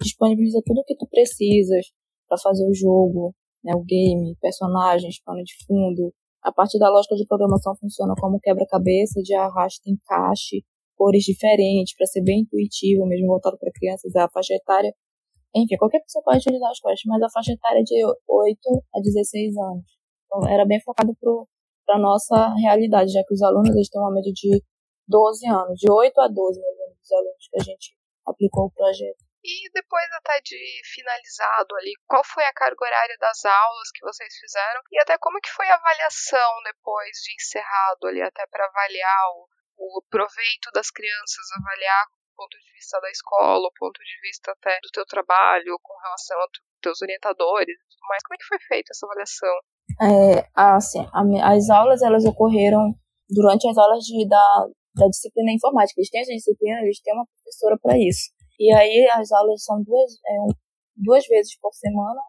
disponibiliza 0.00 0.60
tudo 0.64 0.80
o 0.80 0.84
que 0.84 0.96
tu 0.96 1.06
precisas 1.08 1.86
para 2.28 2.38
fazer 2.38 2.64
o 2.64 2.74
jogo, 2.74 3.34
né, 3.64 3.74
o 3.74 3.82
game, 3.82 4.36
personagens, 4.40 5.20
pano 5.22 5.42
de 5.42 5.54
fundo. 5.66 6.12
A 6.42 6.52
parte 6.52 6.78
da 6.78 6.88
lógica 6.88 7.16
de 7.16 7.26
programação 7.26 7.74
funciona 7.76 8.14
como 8.18 8.38
quebra-cabeça 8.40 9.20
de 9.22 9.34
arrasto 9.34 9.90
encaixe, 9.90 10.64
cores 10.96 11.24
diferentes, 11.24 11.96
para 11.96 12.06
ser 12.06 12.22
bem 12.22 12.40
intuitivo, 12.40 13.06
mesmo 13.06 13.26
voltado 13.26 13.58
para 13.58 13.72
crianças. 13.72 14.14
A 14.16 14.28
faixa 14.28 14.54
etária 14.54 14.92
enfim, 15.62 15.76
qualquer 15.76 16.00
pessoa 16.00 16.22
pode 16.24 16.38
utilizar 16.38 16.70
os 16.70 16.80
costas, 16.80 17.02
mas 17.06 17.22
a 17.22 17.30
faixa 17.30 17.52
etária 17.52 17.80
é 17.80 17.82
de 17.82 18.04
8 18.04 18.58
a 18.94 19.00
16 19.00 19.56
anos. 19.56 19.84
Então, 20.26 20.48
era 20.48 20.64
bem 20.66 20.80
focado 20.80 21.16
para 21.20 21.96
a 21.96 21.98
nossa 21.98 22.54
realidade, 22.60 23.12
já 23.12 23.22
que 23.24 23.34
os 23.34 23.42
alunos 23.42 23.70
eles 23.70 23.88
têm 23.88 24.00
uma 24.00 24.12
média 24.12 24.32
de 24.32 24.62
12 25.08 25.46
anos, 25.48 25.78
de 25.78 25.90
8 25.90 26.20
a 26.20 26.28
12 26.28 26.60
mais 26.60 26.72
ou 26.72 26.86
menos, 26.86 26.98
os 27.02 27.12
alunos 27.12 27.48
que 27.50 27.60
a 27.60 27.64
gente 27.64 27.96
aplicou 28.26 28.66
o 28.66 28.70
projeto. 28.70 29.24
E 29.42 29.70
depois 29.72 30.04
até 30.18 30.40
de 30.42 30.58
finalizado 30.92 31.74
ali, 31.76 31.94
qual 32.06 32.22
foi 32.24 32.44
a 32.44 32.52
carga 32.52 32.84
horária 32.84 33.16
das 33.18 33.44
aulas 33.44 33.90
que 33.94 34.04
vocês 34.04 34.34
fizeram? 34.34 34.82
E 34.92 35.00
até 35.00 35.16
como 35.16 35.40
que 35.40 35.48
foi 35.48 35.66
a 35.68 35.76
avaliação 35.76 36.62
depois 36.64 37.16
de 37.24 37.34
encerrado 37.34 38.06
ali, 38.08 38.20
até 38.20 38.46
para 38.48 38.66
avaliar 38.66 39.24
o, 39.30 39.48
o 39.78 40.02
proveito 40.10 40.70
das 40.74 40.90
crianças, 40.90 41.46
avaliar 41.56 42.06
ponto 42.38 42.54
de 42.54 42.70
vista 42.70 43.00
da 43.00 43.10
escola, 43.10 43.66
o 43.66 43.74
ponto 43.74 43.98
de 43.98 44.16
vista 44.22 44.54
até 44.54 44.78
do 44.78 44.90
teu 44.94 45.04
trabalho, 45.04 45.74
com 45.82 45.94
relação 45.98 46.38
aos 46.38 46.50
teus 46.80 47.02
orientadores, 47.02 47.74
mas 48.08 48.22
como 48.22 48.34
é 48.34 48.38
que 48.38 48.46
foi 48.46 48.58
feita 48.70 48.94
essa 48.94 49.06
avaliação? 49.06 49.56
É, 49.98 50.46
assim, 50.54 51.02
as 51.42 51.68
aulas 51.68 52.02
elas 52.02 52.24
ocorreram 52.24 52.94
durante 53.28 53.66
as 53.68 53.76
aulas 53.76 54.04
de, 54.04 54.28
da, 54.28 54.66
da 54.94 55.06
disciplina 55.08 55.50
informática. 55.52 55.98
Eles 55.98 56.10
têm 56.10 56.20
essa 56.22 56.32
disciplina, 56.32 56.80
eles 56.82 57.00
têm 57.02 57.14
uma 57.14 57.26
professora 57.26 57.76
para 57.82 57.98
isso. 57.98 58.30
E 58.58 58.72
aí 58.72 59.08
as 59.12 59.32
aulas 59.32 59.64
são 59.64 59.82
duas, 59.82 60.12
é, 60.14 60.36
duas 60.96 61.26
vezes 61.26 61.58
por 61.58 61.74
semana, 61.74 62.20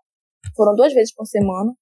foram 0.55 0.75
duas 0.75 0.93
vezes 0.93 1.13
por 1.13 1.25
semana, 1.25 1.73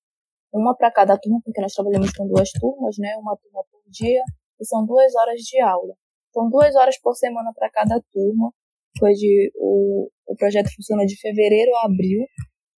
uma 0.53 0.75
para 0.75 0.91
cada 0.91 1.17
turma, 1.17 1.39
porque 1.43 1.61
nós 1.61 1.73
trabalhamos 1.73 2.11
com 2.11 2.27
duas 2.27 2.49
turmas, 2.51 2.95
né, 2.97 3.15
uma 3.17 3.35
turma 3.37 3.63
por 3.69 3.81
dia, 3.89 4.21
e 4.59 4.65
são 4.65 4.85
duas 4.85 5.13
horas 5.15 5.39
de 5.41 5.59
aula. 5.61 5.93
São 6.37 6.47
duas 6.51 6.75
horas 6.75 7.01
por 7.01 7.15
semana 7.15 7.51
para 7.51 7.67
cada 7.71 7.99
turma. 8.13 8.53
Foi 8.99 9.11
de 9.13 9.51
o, 9.55 10.07
o 10.27 10.35
projeto 10.35 10.69
funciona 10.75 11.03
de 11.03 11.19
fevereiro 11.19 11.75
a 11.77 11.85
abril. 11.85 12.21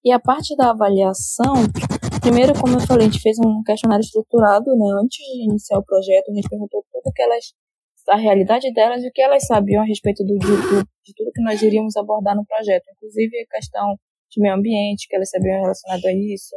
E 0.05 0.13
a 0.13 0.19
parte 0.19 0.55
da 0.55 0.69
avaliação, 0.69 1.55
primeiro, 2.21 2.53
como 2.57 2.75
eu 2.75 2.87
falei, 2.87 3.07
a 3.07 3.09
gente 3.11 3.21
fez 3.21 3.35
um 3.37 3.61
questionário 3.63 4.01
estruturado, 4.01 4.71
né? 4.77 4.85
Antes 5.03 5.17
de 5.17 5.43
iniciar 5.43 5.77
o 5.77 5.83
projeto, 5.83 6.31
a 6.31 6.33
gente 6.33 6.47
perguntou 6.47 6.85
tudo 6.89 7.11
que 7.13 7.21
elas, 7.21 7.51
a 8.07 8.15
realidade 8.15 8.71
delas 8.71 9.03
e 9.03 9.09
o 9.09 9.11
que 9.11 9.21
elas 9.21 9.45
sabiam 9.45 9.83
a 9.83 9.85
respeito 9.85 10.23
do, 10.23 10.37
do, 10.37 10.81
de 11.03 11.13
tudo 11.13 11.33
que 11.35 11.43
nós 11.43 11.61
iríamos 11.61 11.97
abordar 11.97 12.37
no 12.37 12.45
projeto, 12.45 12.85
inclusive 12.95 13.41
a 13.41 13.55
questão 13.57 13.97
de 14.31 14.41
meio 14.41 14.55
ambiente, 14.55 15.05
que 15.09 15.17
elas 15.17 15.29
sabiam 15.29 15.59
relacionado 15.59 16.05
a 16.05 16.13
isso, 16.13 16.55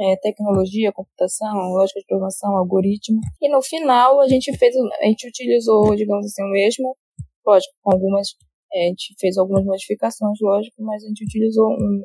é, 0.00 0.16
tecnologia, 0.16 0.92
computação, 0.92 1.72
lógica 1.72 2.00
de 2.00 2.06
programação, 2.06 2.56
algoritmo. 2.56 3.20
E 3.40 3.50
no 3.50 3.60
final 3.62 4.20
a 4.20 4.28
gente 4.28 4.56
fez, 4.56 4.74
a 5.00 5.06
gente 5.06 5.26
utilizou, 5.26 5.94
digamos 5.96 6.26
assim, 6.26 6.42
o 6.42 6.50
mesmo, 6.50 6.96
lógico, 7.44 7.74
com 7.82 7.92
algumas, 7.92 8.28
é, 8.72 8.84
a 8.84 8.88
gente 8.88 9.14
fez 9.18 9.36
algumas 9.36 9.64
modificações, 9.64 10.38
lógico, 10.40 10.82
mas 10.82 11.02
a 11.02 11.08
gente 11.08 11.24
utilizou 11.24 11.68
um, 11.70 12.02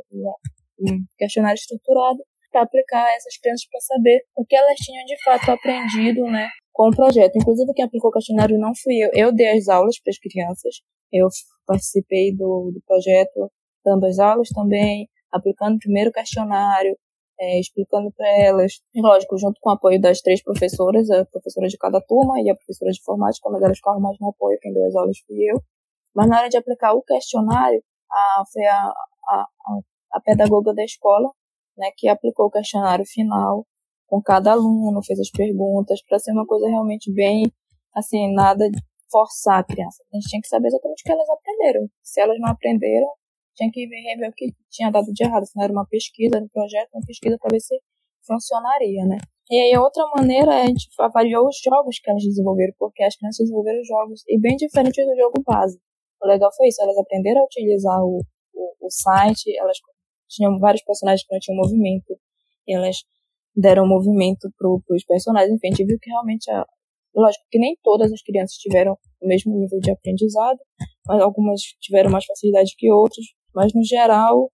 um, 0.81 1.05
questionário 1.17 1.57
estruturado 1.57 2.19
para 2.51 2.63
aplicar 2.63 3.07
essas 3.15 3.37
crianças 3.37 3.67
para 3.69 3.79
saber 3.81 4.21
o 4.35 4.45
que 4.45 4.55
elas 4.55 4.75
tinham 4.77 5.05
de 5.05 5.23
fato 5.23 5.49
aprendido, 5.51 6.23
né, 6.25 6.49
com 6.71 6.89
o 6.89 6.95
projeto. 6.95 7.35
Inclusive 7.35 7.73
quem 7.73 7.85
aplicou 7.85 8.09
o 8.09 8.13
questionário 8.13 8.57
não 8.57 8.73
fui 8.75 8.95
eu, 9.03 9.09
eu 9.13 9.31
dei 9.31 9.57
as 9.57 9.67
aulas 9.67 9.99
para 9.99 10.11
as 10.11 10.17
crianças, 10.17 10.75
eu 11.11 11.27
participei 11.65 12.35
do, 12.35 12.71
do 12.73 12.81
projeto 12.87 13.51
dando 13.85 14.05
as 14.05 14.17
aulas 14.17 14.49
também, 14.49 15.09
aplicando 15.31 15.75
o 15.75 15.79
primeiro 15.79 16.11
questionário, 16.11 16.97
é, 17.43 17.59
explicando 17.59 18.11
para 18.15 18.27
elas, 18.41 18.81
lógico, 18.95 19.37
junto 19.37 19.59
com 19.59 19.69
o 19.69 19.73
apoio 19.73 19.99
das 19.99 20.21
três 20.21 20.41
professoras, 20.41 21.09
a 21.09 21.25
professora 21.25 21.67
de 21.67 21.77
cada 21.77 21.99
turma 21.99 22.39
e 22.41 22.49
a 22.49 22.55
professora 22.55 22.91
de 22.91 22.99
informática, 22.99 23.49
mas 23.49 23.61
elas 23.61 23.77
ficavam 23.77 23.99
mais 23.99 24.17
no 24.19 24.29
apoio, 24.29 24.57
quem 24.61 24.73
deu 24.73 24.85
as 24.85 24.95
aulas 24.95 25.17
fui 25.27 25.35
eu. 25.51 25.61
Mas 26.15 26.29
na 26.29 26.39
hora 26.39 26.49
de 26.49 26.57
aplicar 26.57 26.93
o 26.93 27.01
questionário, 27.01 27.83
a, 28.09 28.43
foi 28.51 28.65
a, 28.65 28.93
a, 29.29 29.47
a 30.13 30.21
pedagoga 30.21 30.73
da 30.73 30.83
escola, 30.83 31.29
né, 31.77 31.89
que 31.97 32.07
aplicou 32.07 32.45
o 32.45 32.51
questionário 32.51 33.05
final 33.05 33.65
com 34.07 34.21
cada 34.21 34.51
aluno, 34.51 35.03
fez 35.03 35.19
as 35.19 35.31
perguntas, 35.31 36.01
para 36.07 36.19
ser 36.19 36.31
uma 36.31 36.45
coisa 36.45 36.67
realmente 36.67 37.11
bem, 37.11 37.51
assim, 37.95 38.31
nada 38.33 38.69
forçar 39.11 39.59
a 39.59 39.63
criança. 39.63 40.03
A 40.13 40.15
gente 40.15 40.29
tinha 40.29 40.41
que 40.41 40.47
saber 40.47 40.67
exatamente 40.67 41.01
o 41.01 41.03
que 41.03 41.11
elas 41.11 41.29
aprenderam. 41.29 41.87
Se 42.01 42.21
elas 42.21 42.39
não 42.39 42.49
aprenderam, 42.49 43.09
tinha 43.55 43.69
que 43.71 43.85
rever 43.85 44.29
o 44.29 44.33
que 44.33 44.53
tinha 44.69 44.91
dado 44.91 45.11
de 45.11 45.23
errado. 45.23 45.45
Se 45.45 45.55
não 45.55 45.63
era 45.63 45.73
uma 45.73 45.85
pesquisa, 45.85 46.39
um 46.39 46.47
projeto, 46.47 46.89
uma 46.93 47.05
pesquisa 47.05 47.37
para 47.39 47.49
ver 47.51 47.59
se 47.59 47.79
funcionaria, 48.25 49.05
né? 49.05 49.17
E 49.49 49.59
aí, 49.59 49.77
outra 49.77 50.03
maneira, 50.15 50.63
a 50.63 50.65
gente 50.65 50.87
avaliou 50.99 51.47
os 51.47 51.57
jogos 51.63 51.99
que 51.99 52.09
elas 52.09 52.23
desenvolveram, 52.23 52.73
porque 52.79 53.03
as 53.03 53.15
crianças 53.15 53.39
desenvolveram 53.39 53.83
jogos, 53.83 54.23
e 54.27 54.39
bem 54.39 54.55
diferente 54.55 55.03
do 55.03 55.15
jogo 55.15 55.43
base. 55.45 55.77
O 56.21 56.27
legal 56.27 56.49
foi 56.55 56.67
isso, 56.67 56.81
elas 56.81 56.97
aprenderam 56.97 57.41
a 57.41 57.45
utilizar 57.45 58.01
o, 58.01 58.21
o, 58.53 58.87
o 58.87 58.89
site, 58.89 59.55
elas 59.57 59.77
tinham 60.29 60.57
vários 60.59 60.83
personagens 60.83 61.27
que 61.27 61.33
não 61.33 61.39
tinham 61.39 61.57
movimento, 61.57 62.17
e 62.65 62.73
elas 62.73 63.03
deram 63.55 63.85
movimento 63.85 64.49
para 64.57 64.95
os 64.95 65.03
personagens, 65.05 65.53
enfim, 65.53 65.67
a 65.67 65.71
gente 65.71 65.85
viu 65.85 65.99
que 66.01 66.09
realmente, 66.09 66.49
a, 66.49 66.65
lógico 67.13 67.43
que 67.51 67.59
nem 67.59 67.77
todas 67.83 68.11
as 68.11 68.21
crianças 68.21 68.55
tiveram 68.55 68.97
o 69.21 69.27
mesmo 69.27 69.53
nível 69.59 69.79
de 69.79 69.91
aprendizado, 69.91 70.59
mas 71.05 71.21
algumas 71.21 71.61
tiveram 71.81 72.09
mais 72.09 72.25
facilidade 72.25 72.73
que 72.77 72.91
outras, 72.91 73.25
mas 73.55 73.73
no 73.73 73.83
geral 73.83 74.51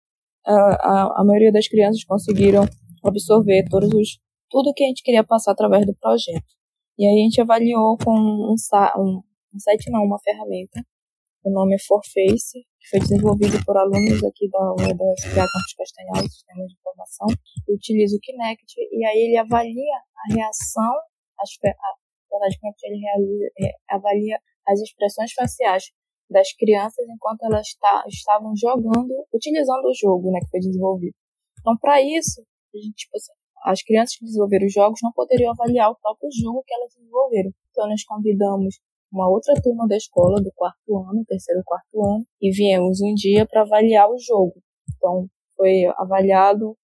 a, 0.45 0.53
a, 0.53 1.21
a 1.21 1.25
maioria 1.25 1.51
das 1.51 1.67
crianças 1.67 2.03
conseguiram 2.03 2.63
absorver 3.03 3.65
todos 3.69 3.89
os, 3.93 4.19
tudo 4.49 4.73
que 4.73 4.83
a 4.83 4.87
gente 4.87 5.03
queria 5.03 5.23
passar 5.23 5.51
através 5.51 5.85
do 5.85 5.95
projeto. 5.95 6.45
E 6.97 7.05
aí 7.05 7.19
a 7.19 7.23
gente 7.23 7.41
avaliou 7.41 7.97
com 8.03 8.11
um, 8.11 8.53
um, 8.53 9.21
um 9.53 9.59
site, 9.59 9.91
não, 9.91 10.03
uma 10.03 10.19
ferramenta, 10.19 10.81
o 11.43 11.51
nome 11.51 11.75
é 11.75 11.79
Forface, 11.79 12.59
que 12.79 12.89
foi 12.89 12.99
desenvolvido 12.99 13.63
por 13.63 13.77
alunos 13.77 14.23
aqui 14.23 14.49
da 14.49 14.73
UFPA 14.73 15.45
Campus 15.47 15.73
Castanhal, 15.77 16.29
Sistema 16.29 16.65
de 16.65 16.73
Informação, 16.73 17.27
e 17.67 17.73
utiliza 17.73 18.17
o 18.17 18.19
Kinect, 18.19 18.75
e 18.77 19.05
aí 19.05 19.17
ele 19.17 19.37
avalia 19.37 19.95
a 19.95 20.33
reação, 20.33 20.91
as, 21.39 21.49
a, 21.63 21.89
ele 22.83 22.99
é, 23.61 23.71
avalia 23.89 24.37
as 24.67 24.81
expressões 24.81 25.31
faciais 25.33 25.85
das 26.29 26.53
crianças 26.53 27.05
enquanto 27.09 27.43
elas 27.43 27.67
tá, 27.79 28.03
estavam 28.07 28.53
jogando, 28.55 29.13
utilizando 29.33 29.85
o 29.85 29.93
jogo 29.93 30.31
né, 30.31 30.39
que 30.39 30.49
foi 30.49 30.59
desenvolvido. 30.59 31.15
Então, 31.59 31.77
para 31.77 32.01
isso, 32.01 32.41
a 32.73 32.77
gente, 32.77 32.95
tipo 32.95 33.15
assim, 33.15 33.31
as 33.63 33.81
crianças 33.81 34.15
que 34.17 34.25
desenvolveram 34.25 34.65
os 34.65 34.73
jogos 34.73 34.99
não 35.01 35.11
poderiam 35.11 35.51
avaliar 35.51 35.91
o 35.91 35.97
próprio 35.99 36.29
jogo 36.31 36.63
que 36.65 36.73
elas 36.73 36.93
desenvolveram. 36.95 37.51
Então, 37.71 37.87
nós 37.87 38.03
convidamos 38.03 38.75
uma 39.11 39.29
outra 39.29 39.53
turma 39.61 39.87
da 39.87 39.95
escola, 39.95 40.41
do 40.41 40.51
quarto 40.53 40.97
ano, 40.97 41.23
terceiro 41.25 41.61
e 41.61 41.63
quarto 41.63 42.03
ano, 42.03 42.25
e 42.41 42.51
viemos 42.51 43.01
um 43.01 43.13
dia 43.13 43.45
para 43.45 43.61
avaliar 43.61 44.09
o 44.09 44.17
jogo. 44.17 44.61
Então, 44.95 45.27
foi 45.55 45.85
avaliado 45.97 46.77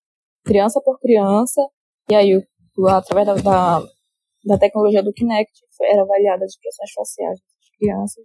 criança 0.43 0.81
por 0.81 0.99
criança, 0.99 1.61
e 2.09 2.15
aí, 2.15 2.43
através 2.89 3.27
da, 3.27 3.35
da, 3.35 3.79
da 4.45 4.57
tecnologia 4.57 5.03
do 5.03 5.13
Kinect, 5.13 5.51
era 5.83 6.01
avaliada 6.01 6.43
as 6.43 6.51
expressões 6.51 6.91
faciais 6.91 7.39
das 7.39 7.77
crianças, 7.77 8.23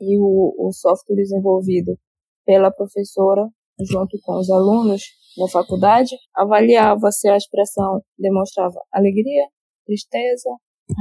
e 0.00 0.18
o, 0.18 0.54
o 0.58 0.72
software 0.72 1.16
desenvolvido 1.16 1.98
pela 2.44 2.70
professora, 2.70 3.48
junto 3.80 4.18
com 4.22 4.38
os 4.38 4.50
alunos 4.50 5.02
da 5.36 5.48
faculdade, 5.48 6.16
avaliava 6.34 7.10
se 7.10 7.28
a 7.28 7.36
expressão 7.36 8.02
demonstrava 8.18 8.80
alegria, 8.92 9.46
tristeza, 9.86 10.50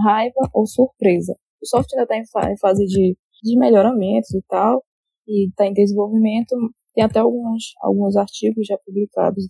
raiva 0.05 0.49
ou 0.53 0.65
surpresa. 0.65 1.35
O 1.61 1.67
software 1.67 2.01
ainda 2.01 2.21
está 2.21 2.51
em, 2.51 2.57
fase 2.57 2.85
de, 2.85 3.17
de 3.43 3.57
melhoramentos 3.57 4.33
e 4.33 4.41
tal, 4.47 4.83
e 5.27 5.49
está 5.49 5.65
em 5.65 5.73
desenvolvimento. 5.73 6.55
Tem 6.93 7.03
até 7.03 7.19
alguns, 7.19 7.73
alguns 7.81 8.15
artigos 8.15 8.65
já 8.65 8.77
publicados 8.85 9.45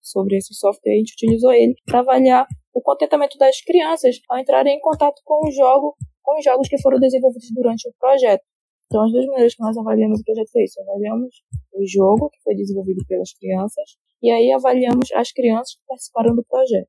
sobre 0.00 0.36
esse 0.36 0.54
software. 0.54 0.92
A 0.92 0.96
gente 0.96 1.14
utilizou 1.14 1.52
ele 1.52 1.74
para 1.86 2.00
avaliar 2.00 2.46
o 2.74 2.82
contentamento 2.82 3.38
das 3.38 3.60
crianças 3.62 4.16
ao 4.28 4.38
entrarem 4.38 4.76
em 4.76 4.80
contato 4.80 5.20
com 5.24 5.46
o 5.46 5.50
jogo, 5.50 5.96
com 6.22 6.38
os 6.38 6.44
jogos 6.44 6.68
que 6.68 6.80
foram 6.80 6.98
desenvolvidos 6.98 7.48
durante 7.54 7.88
o 7.88 7.92
projeto. 7.98 8.42
Então, 8.86 9.04
as 9.04 9.12
duas 9.12 9.26
maneiras 9.26 9.54
que 9.54 9.62
nós 9.62 9.76
avaliamos 9.76 10.20
o 10.20 10.24
projeto 10.24 10.50
foi 10.52 10.64
isso. 10.64 10.80
Avaliamos 10.82 11.42
o 11.72 11.86
jogo, 11.86 12.30
que 12.30 12.42
foi 12.42 12.54
desenvolvido 12.54 13.04
pelas 13.06 13.32
crianças, 13.32 13.96
e 14.22 14.30
aí 14.30 14.52
avaliamos 14.52 15.10
as 15.12 15.32
crianças 15.32 15.74
que 15.74 15.86
participaram 15.86 16.34
do 16.34 16.44
projeto. 16.44 16.88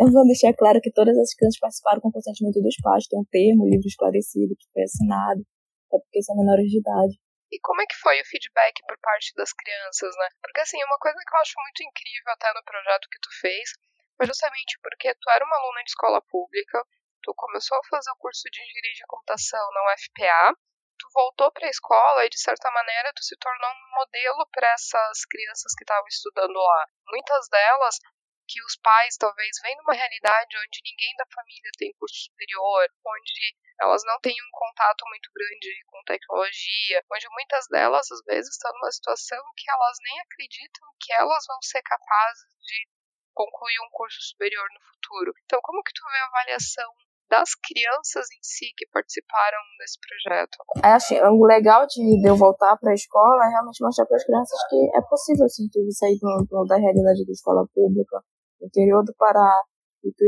Eu 0.00 0.08
vou 0.10 0.24
deixar 0.24 0.54
claro 0.54 0.80
que 0.80 0.90
todas 0.90 1.12
as 1.18 1.34
crianças 1.34 1.60
participaram 1.60 2.00
com 2.00 2.10
consentimento 2.10 2.62
dos 2.62 2.76
pais, 2.80 3.06
tem 3.06 3.20
um 3.20 3.28
termo, 3.28 3.68
livro 3.68 3.84
esclarecido 3.84 4.56
que 4.56 4.64
foi 4.72 4.82
assinado, 4.84 5.44
é 5.92 5.98
porque 6.00 6.22
são 6.22 6.36
menores 6.36 6.64
de 6.72 6.80
idade. 6.80 7.12
E 7.52 7.60
como 7.60 7.82
é 7.82 7.86
que 7.86 8.00
foi 8.00 8.16
o 8.16 8.24
feedback 8.24 8.80
por 8.88 8.96
parte 9.04 9.36
das 9.36 9.52
crianças, 9.52 10.16
né? 10.16 10.28
Porque 10.40 10.60
assim, 10.64 10.80
uma 10.88 10.96
coisa 10.96 11.20
que 11.20 11.34
eu 11.36 11.40
acho 11.44 11.52
muito 11.60 11.84
incrível 11.84 12.32
até 12.32 12.48
no 12.56 12.64
projeto 12.64 13.12
que 13.12 13.20
tu 13.20 13.28
fez 13.44 13.68
foi 14.16 14.24
justamente 14.24 14.80
porque 14.80 15.12
tu 15.12 15.28
era 15.28 15.44
uma 15.44 15.56
aluna 15.60 15.84
de 15.84 15.90
escola 15.92 16.22
pública, 16.24 16.80
tu 17.20 17.34
começou 17.36 17.76
a 17.76 17.84
fazer 17.92 18.10
o 18.12 18.16
curso 18.16 18.48
de 18.48 18.56
engenharia 18.56 18.96
de 18.96 19.04
computação 19.04 19.60
na 19.76 19.92
UFPA, 19.92 20.56
tu 21.02 21.10
voltou 21.12 21.50
para 21.50 21.66
a 21.66 21.70
escola 21.70 22.24
e 22.24 22.30
de 22.30 22.38
certa 22.38 22.70
maneira 22.70 23.12
tu 23.12 23.24
se 23.24 23.36
tornou 23.36 23.70
um 23.70 23.94
modelo 23.98 24.46
para 24.52 24.70
essas 24.70 25.26
crianças 25.26 25.74
que 25.74 25.82
estavam 25.82 26.06
estudando 26.06 26.54
lá. 26.54 26.86
Muitas 27.10 27.48
delas 27.48 27.98
que 28.46 28.62
os 28.62 28.76
pais 28.76 29.16
talvez 29.16 29.50
vêm 29.62 29.76
numa 29.78 29.94
realidade 29.94 30.56
onde 30.56 30.80
ninguém 30.84 31.14
da 31.16 31.26
família 31.26 31.70
tem 31.76 31.92
curso 31.98 32.30
superior, 32.30 32.86
onde 33.04 33.56
elas 33.80 34.02
não 34.04 34.20
têm 34.20 34.34
um 34.34 34.50
contato 34.52 35.02
muito 35.08 35.30
grande 35.34 35.82
com 35.86 36.04
tecnologia, 36.04 37.02
onde 37.10 37.26
muitas 37.30 37.66
delas 37.66 38.06
às 38.12 38.22
vezes 38.22 38.54
estão 38.54 38.70
numa 38.74 38.92
situação 38.92 39.42
que 39.56 39.68
elas 39.68 39.96
nem 40.04 40.20
acreditam 40.20 40.86
que 41.00 41.12
elas 41.14 41.44
vão 41.48 41.58
ser 41.62 41.82
capazes 41.82 42.46
de 42.62 42.88
concluir 43.34 43.80
um 43.80 43.90
curso 43.90 44.20
superior 44.20 44.68
no 44.70 44.80
futuro. 44.86 45.32
Então, 45.46 45.60
como 45.62 45.82
que 45.82 45.94
tu 45.94 46.04
vê 46.06 46.18
a 46.18 46.26
avaliação 46.26 46.94
das 47.28 47.54
crianças 47.54 48.26
em 48.30 48.42
si 48.42 48.66
que 48.76 48.86
participaram 48.92 49.58
desse 49.78 49.98
projeto? 49.98 50.56
É 50.84 50.92
assim, 50.94 51.18
o 51.20 51.44
legal 51.46 51.86
de, 51.86 52.28
eu 52.28 52.36
voltar 52.36 52.76
para 52.76 52.92
a 52.92 52.94
escola 52.94 53.46
é 53.46 53.48
realmente 53.48 53.82
mostrar 53.82 54.06
para 54.06 54.16
as 54.16 54.24
crianças 54.24 54.58
que 54.68 54.76
é 54.96 55.00
possível 55.02 55.46
assim, 55.46 55.68
tudo 55.72 55.90
sair 55.92 56.18
do, 56.18 56.46
do, 56.48 56.64
da 56.64 56.76
realidade 56.76 57.24
da 57.24 57.32
escola 57.32 57.66
pública, 57.74 58.20
no 58.60 58.66
interior 58.66 59.02
do 59.04 59.14
Pará, 59.16 59.62
e 60.04 60.12
tu, 60.12 60.24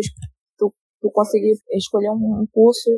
tu, 0.58 0.74
tu 1.00 1.10
conseguir 1.12 1.54
escolher 1.72 2.10
um, 2.10 2.42
um 2.42 2.46
curso 2.52 2.90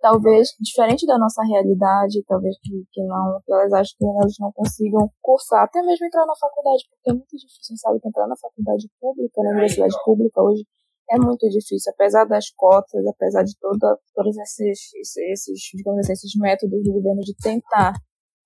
talvez 0.00 0.48
diferente 0.58 1.06
da 1.06 1.18
nossa 1.18 1.42
realidade, 1.44 2.24
talvez 2.26 2.56
que, 2.62 2.72
que 2.90 3.02
não, 3.04 3.40
que 3.44 3.52
elas 3.52 3.72
acham 3.72 3.96
que 3.98 4.04
elas 4.04 4.34
não 4.40 4.50
consigam 4.52 5.10
cursar, 5.20 5.64
até 5.64 5.82
mesmo 5.82 6.06
entrar 6.06 6.24
na 6.26 6.34
faculdade, 6.36 6.84
porque 6.88 7.10
é 7.10 7.12
muito 7.12 7.36
difícil, 7.36 7.76
sabe, 7.76 8.00
que 8.00 8.08
entrar 8.08 8.26
na 8.26 8.36
faculdade 8.36 8.88
pública, 8.98 9.42
na 9.42 9.50
universidade 9.50 9.94
pública 10.04 10.42
hoje 10.42 10.64
é 11.10 11.18
muito 11.18 11.48
difícil, 11.48 11.92
apesar 11.92 12.24
das 12.24 12.50
cotas, 12.50 13.04
apesar 13.06 13.42
de 13.42 13.56
toda, 13.58 13.98
todos 14.14 14.36
esses, 14.38 14.94
esses, 14.94 15.60
digamos 15.74 16.00
assim, 16.00 16.12
esses 16.12 16.32
métodos 16.36 16.82
do 16.82 16.92
governo 16.92 17.20
de 17.20 17.34
tentar, 17.36 17.94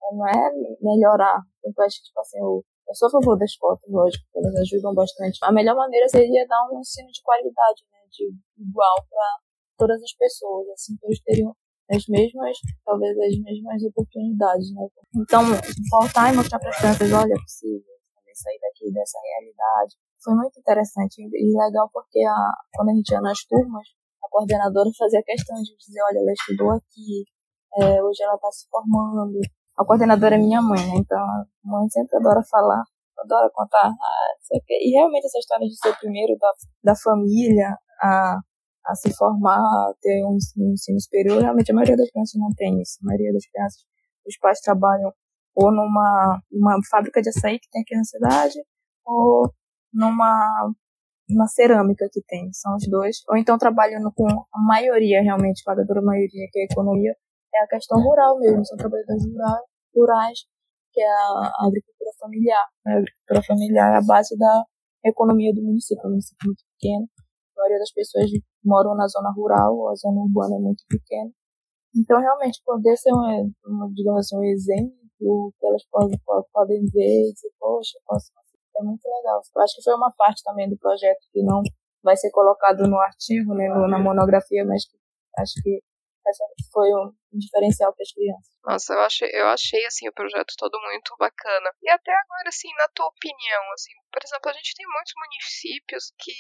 não 0.01 0.27
é 0.29 0.51
melhorar, 0.81 1.41
então 1.65 1.85
acho 1.85 1.97
que, 1.99 2.05
tipo 2.05 2.21
assim, 2.21 2.39
eu, 2.39 2.65
eu 2.89 2.95
sou 2.95 3.09
a 3.09 3.11
favor 3.11 3.39
das 3.39 3.57
cotas, 3.57 3.89
lógico, 3.89 4.25
elas 4.37 4.55
ajudam 4.57 4.95
bastante. 4.95 5.39
A 5.43 5.53
melhor 5.53 5.77
maneira 5.77 6.09
seria 6.09 6.47
dar 6.47 6.69
um 6.71 6.79
ensino 6.79 7.09
de 7.09 7.23
qualidade, 7.23 7.85
né, 7.91 7.99
de 8.11 8.33
igual 8.59 8.97
para 9.09 9.29
todas 9.79 10.03
as 10.03 10.13
pessoas, 10.17 10.69
assim, 10.71 10.97
todos 11.01 11.21
teriam 11.21 11.55
as 11.91 12.07
mesmas, 12.09 12.57
talvez 12.85 13.13
as 13.19 13.39
mesmas 13.41 13.83
oportunidades, 13.83 14.73
né? 14.73 14.87
Então, 15.17 15.43
voltar 15.91 16.33
e 16.33 16.37
mostrar 16.37 16.59
para 16.59 16.71
as 16.71 16.79
crianças, 16.79 17.13
olha, 17.13 17.35
é 17.35 17.43
possível 17.43 17.95
sair 18.35 18.59
daqui 18.61 18.91
dessa 18.93 19.19
realidade. 19.23 19.95
Foi 20.25 20.35
muito 20.35 20.59
interessante 20.59 21.21
e 21.21 21.57
legal 21.57 21.89
porque 21.93 22.21
a, 22.25 22.53
quando 22.75 22.91
a 22.91 22.95
gente 22.95 23.11
ia 23.13 23.21
nas 23.21 23.45
turmas, 23.45 23.87
a 24.25 24.29
coordenadora 24.31 24.89
fazia 24.99 25.23
questão 25.23 25.57
de 25.57 25.77
dizer, 25.77 26.01
olha, 26.09 26.19
ela 26.19 26.33
estudou 26.33 26.71
aqui, 26.71 27.25
é, 27.77 28.03
hoje 28.03 28.23
ela 28.23 28.35
está 28.37 28.51
se 28.51 28.67
formando. 28.71 29.39
A 29.77 29.85
coordenadora 29.85 30.37
é 30.37 30.39
minha 30.39 30.63
mãe, 30.63 30.81
né? 30.87 30.95
Então 30.97 31.19
a 31.19 31.45
mãe 31.63 31.89
sempre 31.91 32.17
adora 32.17 32.43
falar, 32.51 32.83
adora 33.19 33.51
contar, 33.53 33.89
ah. 33.89 34.35
E 34.71 34.91
realmente 34.97 35.27
essa 35.27 35.39
história 35.39 35.67
de 35.67 35.77
ser 35.77 35.97
primeiro 35.99 36.37
da, 36.39 36.53
da 36.83 36.97
família, 36.97 37.77
a 38.01 38.39
a 38.87 38.95
se 38.95 39.13
formar, 39.15 39.63
ter 40.01 40.23
um 40.27 40.37
ensino 40.37 41.01
superior, 41.01 41.41
realmente 41.41 41.73
a 41.73 41.75
maioria 41.75 41.97
das 41.97 42.11
crianças 42.11 42.39
não 42.39 42.51
tem 42.55 42.81
isso. 42.83 42.99
A 43.03 43.07
maioria 43.07 43.33
das 43.33 43.47
crianças, 43.47 43.83
os 44.27 44.37
pais 44.39 44.61
trabalham 44.61 45.11
ou 45.55 45.73
numa 45.73 46.41
uma 46.53 46.79
fábrica 46.91 47.23
de 47.23 47.31
açaí 47.31 47.59
que 47.59 47.69
tem 47.71 47.83
aqui 47.83 47.97
na 47.97 48.05
cidade, 48.05 48.59
ou 49.07 49.51
numa 49.95 50.73
uma 51.31 51.47
cerâmica 51.47 52.07
que 52.13 52.21
tem, 52.27 52.53
são 52.53 52.77
os 52.77 52.87
dois, 52.87 53.23
ou 53.29 53.37
então 53.37 53.57
trabalhando 53.57 54.13
com 54.15 54.27
a 54.29 54.61
maioria, 54.61 55.23
realmente, 55.23 55.63
pagadora 55.65 56.03
maioria, 56.03 56.47
que 56.53 56.59
é 56.59 56.63
a 56.63 56.67
economia, 56.71 57.17
é 57.55 57.65
a 57.65 57.67
questão 57.67 57.99
rural 58.03 58.39
mesmo, 58.39 58.65
são 58.67 58.77
trabalhadores 58.77 59.25
rurais, 59.25 59.63
rurais 59.97 60.39
que 60.93 61.01
é 61.01 61.11
a 61.11 61.67
agricultura 61.67 62.11
familiar. 62.21 62.65
A 62.87 62.91
agricultura 62.93 63.43
familiar 63.47 63.95
é 63.95 63.97
a 63.97 64.07
base 64.07 64.37
da 64.37 64.65
economia 65.05 65.53
do 65.55 65.63
município, 65.63 66.03
é 66.05 66.07
um 66.07 66.11
município 66.11 66.47
muito 66.47 66.63
pequeno, 66.77 67.09
a 67.57 67.61
maioria 67.61 67.79
das 67.79 67.93
pessoas 67.93 68.31
moram 68.65 68.95
na 68.95 69.07
zona 69.09 69.33
rural, 69.33 69.89
a 69.89 69.95
zona 69.95 70.21
urbana 70.21 70.57
é 70.57 70.59
muito 70.59 70.85
pequena. 70.89 71.31
Então, 71.97 72.21
realmente, 72.21 72.61
poder 72.65 72.97
ser, 72.97 73.13
um, 73.13 73.53
um 73.67 73.93
digamos 73.95 74.27
assim, 74.27 74.37
um 74.37 74.45
exemplo 74.45 75.53
que 75.59 75.67
elas 75.67 75.85
podem, 75.91 76.19
podem 76.53 76.85
ver 76.93 77.31
e 77.31 77.33
dizer, 77.33 77.51
poxa, 77.59 77.99
posso 78.05 78.33
é 78.77 78.83
muito 78.83 79.05
legal. 79.05 79.41
Eu 79.55 79.63
acho 79.63 79.77
que 79.77 79.83
foi 79.83 79.95
uma 79.95 80.13
parte 80.17 80.43
também 80.43 80.69
do 80.69 80.79
projeto 80.79 81.27
que 81.33 81.43
não 81.43 81.63
vai 82.03 82.17
ser 82.17 82.31
colocado 82.31 82.87
no 82.87 83.01
artigo, 83.01 83.55
né, 83.55 83.69
na 83.69 83.99
monografia, 83.99 84.65
mas 84.65 84.85
que 84.85 84.99
acho 85.39 85.55
que 85.63 85.81
foi 86.73 86.89
um 86.95 87.13
diferencial 87.33 87.93
para 87.93 88.03
as 88.03 88.13
crianças. 88.13 88.55
Nossa, 88.65 88.95
eu 88.95 89.01
achei, 89.01 89.31
eu 89.33 89.47
achei 89.49 89.85
assim 89.85 90.09
o 90.09 90.13
projeto 90.13 90.55
todo 90.57 90.81
muito 90.81 91.15
bacana. 91.19 91.71
E 91.83 91.91
até 91.91 92.13
agora, 92.13 92.49
assim, 92.49 92.69
na 92.79 92.89
tua 92.95 93.07
opinião, 93.07 93.63
assim, 93.73 93.93
por 94.11 94.23
exemplo, 94.25 94.51
a 94.51 94.55
gente 94.55 94.75
tem 94.75 94.87
muitos 94.87 95.13
municípios 95.17 96.13
que 96.19 96.33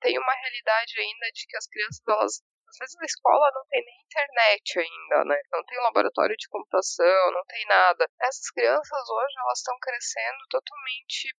tem 0.00 0.18
uma 0.18 0.34
realidade 0.34 0.92
ainda 0.98 1.26
de 1.34 1.46
que 1.46 1.56
as 1.56 1.66
crianças, 1.66 2.02
elas, 2.06 2.34
às 2.68 2.76
vezes 2.78 2.96
na 3.00 3.06
escola 3.06 3.50
não 3.54 3.64
tem 3.66 3.82
nem 3.82 4.04
internet 4.06 4.78
ainda, 4.78 5.24
né? 5.24 5.38
Não 5.52 5.64
tem 5.64 5.78
laboratório 5.82 6.36
de 6.36 6.48
computação, 6.48 7.32
não 7.32 7.44
tem 7.46 7.66
nada. 7.66 8.06
Essas 8.22 8.50
crianças 8.50 9.02
hoje, 9.10 9.34
elas 9.42 9.58
estão 9.58 9.74
crescendo 9.80 10.42
totalmente 10.50 11.34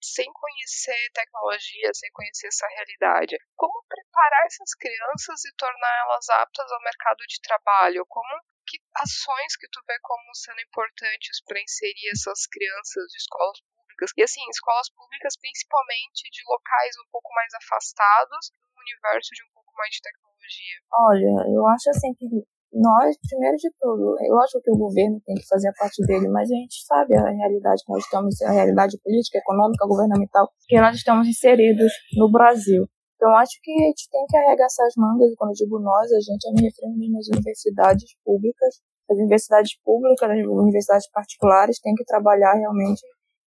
sem 0.00 0.26
conhecer 0.32 1.10
tecnologia, 1.12 1.90
sem 1.94 2.10
conhecer 2.12 2.48
essa 2.48 2.66
realidade. 2.68 3.36
Como 3.56 3.84
preparar 3.88 4.46
essas 4.46 4.74
crianças 4.74 5.44
e 5.44 5.54
torná-las 5.56 6.28
aptas 6.30 6.70
ao 6.72 6.82
mercado 6.82 7.24
de 7.28 7.40
trabalho? 7.40 8.04
Como 8.08 8.40
que 8.66 8.78
ações 9.02 9.56
que 9.58 9.68
tu 9.68 9.82
vê 9.86 9.98
como 10.00 10.34
sendo 10.34 10.60
importantes 10.60 11.42
para 11.44 11.60
inserir 11.60 12.08
essas 12.14 12.46
crianças 12.46 13.10
de 13.10 13.18
escolas 13.18 13.58
públicas. 13.66 14.10
E 14.16 14.22
assim, 14.22 14.40
escolas 14.48 14.88
públicas 14.94 15.34
principalmente 15.36 16.30
de 16.30 16.42
locais 16.46 16.94
um 17.02 17.08
pouco 17.10 17.28
mais 17.34 17.52
afastados 17.54 18.52
do 18.74 18.80
universo 18.80 19.34
de 19.34 19.42
um 19.42 19.50
pouco 19.52 19.72
mais 19.74 19.90
de 19.90 20.00
tecnologia. 20.00 20.76
Olha, 20.92 21.34
eu 21.50 21.66
acho 21.66 21.90
assim 21.90 22.14
que 22.14 22.26
nós, 22.72 23.16
primeiro 23.28 23.56
de 23.56 23.70
tudo, 23.78 24.16
eu 24.20 24.38
acho 24.40 24.60
que 24.62 24.70
o 24.70 24.78
governo 24.78 25.20
tem 25.26 25.34
que 25.34 25.46
fazer 25.48 25.68
a 25.68 25.72
parte 25.72 26.00
dele, 26.06 26.28
mas 26.28 26.50
a 26.50 26.54
gente 26.54 26.86
sabe 26.86 27.16
a 27.16 27.30
realidade 27.30 27.82
que 27.84 27.92
nós 27.92 28.04
estamos, 28.04 28.40
a 28.42 28.52
realidade 28.52 28.98
política, 29.02 29.38
econômica, 29.38 29.86
governamental, 29.86 30.48
que 30.68 30.80
nós 30.80 30.96
estamos 30.96 31.26
inseridos 31.26 31.92
no 32.16 32.30
Brasil. 32.30 32.86
Então, 33.16 33.36
acho 33.36 33.58
que 33.62 33.72
a 33.72 33.86
gente 33.86 34.08
tem 34.10 34.24
que 34.26 34.36
arregaçar 34.36 34.86
as 34.86 34.94
mangas, 34.96 35.30
e 35.30 35.36
quando 35.36 35.50
eu 35.50 35.66
digo 35.66 35.78
nós, 35.78 36.10
a 36.12 36.20
gente, 36.20 36.44
eu 36.46 36.52
me 36.54 36.62
mesmo 36.96 37.18
às 37.18 37.28
universidades 37.28 38.16
públicas, 38.24 38.80
as 39.10 39.18
universidades 39.18 39.76
públicas, 39.84 40.30
as 40.30 40.46
universidades 40.46 41.10
particulares 41.10 41.80
têm 41.80 41.94
que 41.94 42.04
trabalhar 42.04 42.54
realmente 42.54 43.02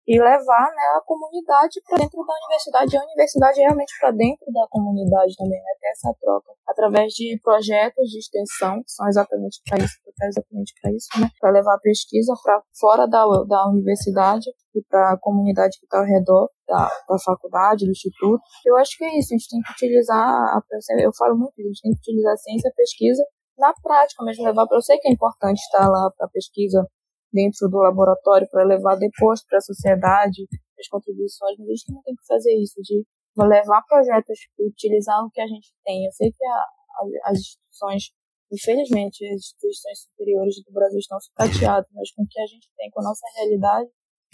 e 0.09 0.17
levar 0.17 0.73
né, 0.73 0.85
a 0.97 1.01
comunidade 1.05 1.79
para 1.85 2.01
dentro 2.01 2.25
da 2.25 2.33
universidade 2.33 2.95
e 2.95 2.97
a 2.97 3.03
universidade 3.03 3.59
realmente 3.61 3.93
para 4.01 4.09
dentro 4.09 4.51
da 4.51 4.65
comunidade 4.67 5.37
também, 5.37 5.61
né, 5.61 5.71
ter 5.79 5.91
essa 5.93 6.11
troca 6.19 6.49
através 6.67 7.13
de 7.13 7.39
projetos 7.43 8.09
de 8.09 8.17
extensão 8.17 8.81
que 8.81 8.89
são 8.89 9.07
exatamente 9.07 9.61
para 9.69 9.77
isso, 9.77 9.93
exatamente 10.23 10.73
para 10.81 10.91
isso, 10.91 11.07
né, 11.21 11.29
para 11.39 11.51
levar 11.51 11.75
a 11.75 11.79
pesquisa 11.79 12.33
para 12.41 12.59
fora 12.79 13.05
da, 13.05 13.23
da 13.45 13.69
universidade 13.69 14.49
e 14.73 14.81
para 14.89 15.13
a 15.13 15.19
comunidade 15.19 15.77
que 15.77 15.85
está 15.85 15.99
ao 15.99 16.05
redor 16.05 16.49
da, 16.67 16.89
da 17.07 17.17
faculdade, 17.23 17.85
do 17.85 17.91
instituto. 17.91 18.41
Eu 18.65 18.77
acho 18.77 18.97
que 18.97 19.05
é 19.05 19.19
isso, 19.19 19.35
a 19.35 19.37
gente 19.37 19.49
tem 19.49 19.61
que 19.61 19.71
utilizar, 19.73 20.17
a, 20.17 20.59
eu 21.03 21.11
falo 21.15 21.37
muito, 21.37 21.53
a 21.53 21.61
gente 21.61 21.81
tem 21.83 21.93
que 21.93 21.99
utilizar 21.99 22.33
a 22.33 22.37
ciência, 22.37 22.71
a 22.71 22.73
pesquisa 22.73 23.23
na 23.59 23.73
prática 23.83 24.23
mesmo, 24.23 24.43
levar 24.45 24.65
para 24.65 24.77
eu 24.77 24.81
sei 24.81 24.97
que 24.97 25.07
é 25.07 25.11
importante 25.11 25.59
estar 25.59 25.87
lá 25.87 26.09
para 26.17 26.27
pesquisa 26.29 26.83
dentro 27.31 27.67
do 27.69 27.77
laboratório 27.77 28.47
para 28.49 28.63
levar 28.63 28.95
depois 28.95 29.43
para 29.45 29.57
a 29.57 29.61
sociedade 29.61 30.47
as 30.79 30.87
contribuições, 30.87 31.57
mas 31.59 31.67
a 31.67 31.71
gente 31.71 31.93
não 31.93 32.01
tem 32.03 32.15
que 32.15 32.25
fazer 32.25 32.53
isso, 32.55 32.81
de 32.81 33.05
levar 33.37 33.83
projetos 33.87 34.39
utilizar 34.59 35.23
o 35.23 35.29
que 35.29 35.41
a 35.41 35.47
gente 35.47 35.73
tem. 35.85 36.05
Eu 36.05 36.11
sei 36.11 36.31
que 36.31 36.45
a, 36.45 36.55
a, 36.55 37.31
as 37.31 37.39
instituições, 37.39 38.03
infelizmente, 38.51 39.25
as 39.27 39.35
instituições 39.35 39.99
superiores 40.03 40.55
do 40.65 40.73
Brasil 40.73 40.99
estão 40.99 41.19
sucateadas, 41.19 41.89
mas 41.93 42.11
com 42.13 42.23
o 42.23 42.27
que 42.27 42.39
a 42.39 42.47
gente 42.47 42.67
tem, 42.77 42.89
com 42.91 43.01
a 43.01 43.03
nossa 43.03 43.25
realidade, 43.37 43.89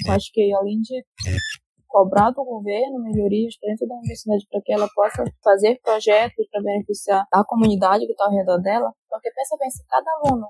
eu 0.06 0.12
acho 0.12 0.32
que 0.32 0.54
além 0.54 0.82
de 0.82 1.04
cobrar 1.88 2.32
do 2.32 2.44
governo 2.44 3.02
melhorias 3.02 3.56
dentro 3.62 3.88
da 3.88 3.96
universidade 3.96 4.46
para 4.52 4.62
que 4.62 4.74
ela 4.74 4.90
possa 4.94 5.24
fazer 5.42 5.80
projetos 5.82 6.46
para 6.52 6.62
beneficiar 6.62 7.26
a 7.32 7.44
comunidade 7.46 8.06
que 8.06 8.12
está 8.12 8.26
ao 8.26 8.36
redor 8.36 8.58
dela, 8.60 8.92
porque 9.10 9.32
pensa 9.32 9.56
bem, 9.58 9.70
se 9.70 9.86
cada 9.88 10.06
aluno 10.20 10.48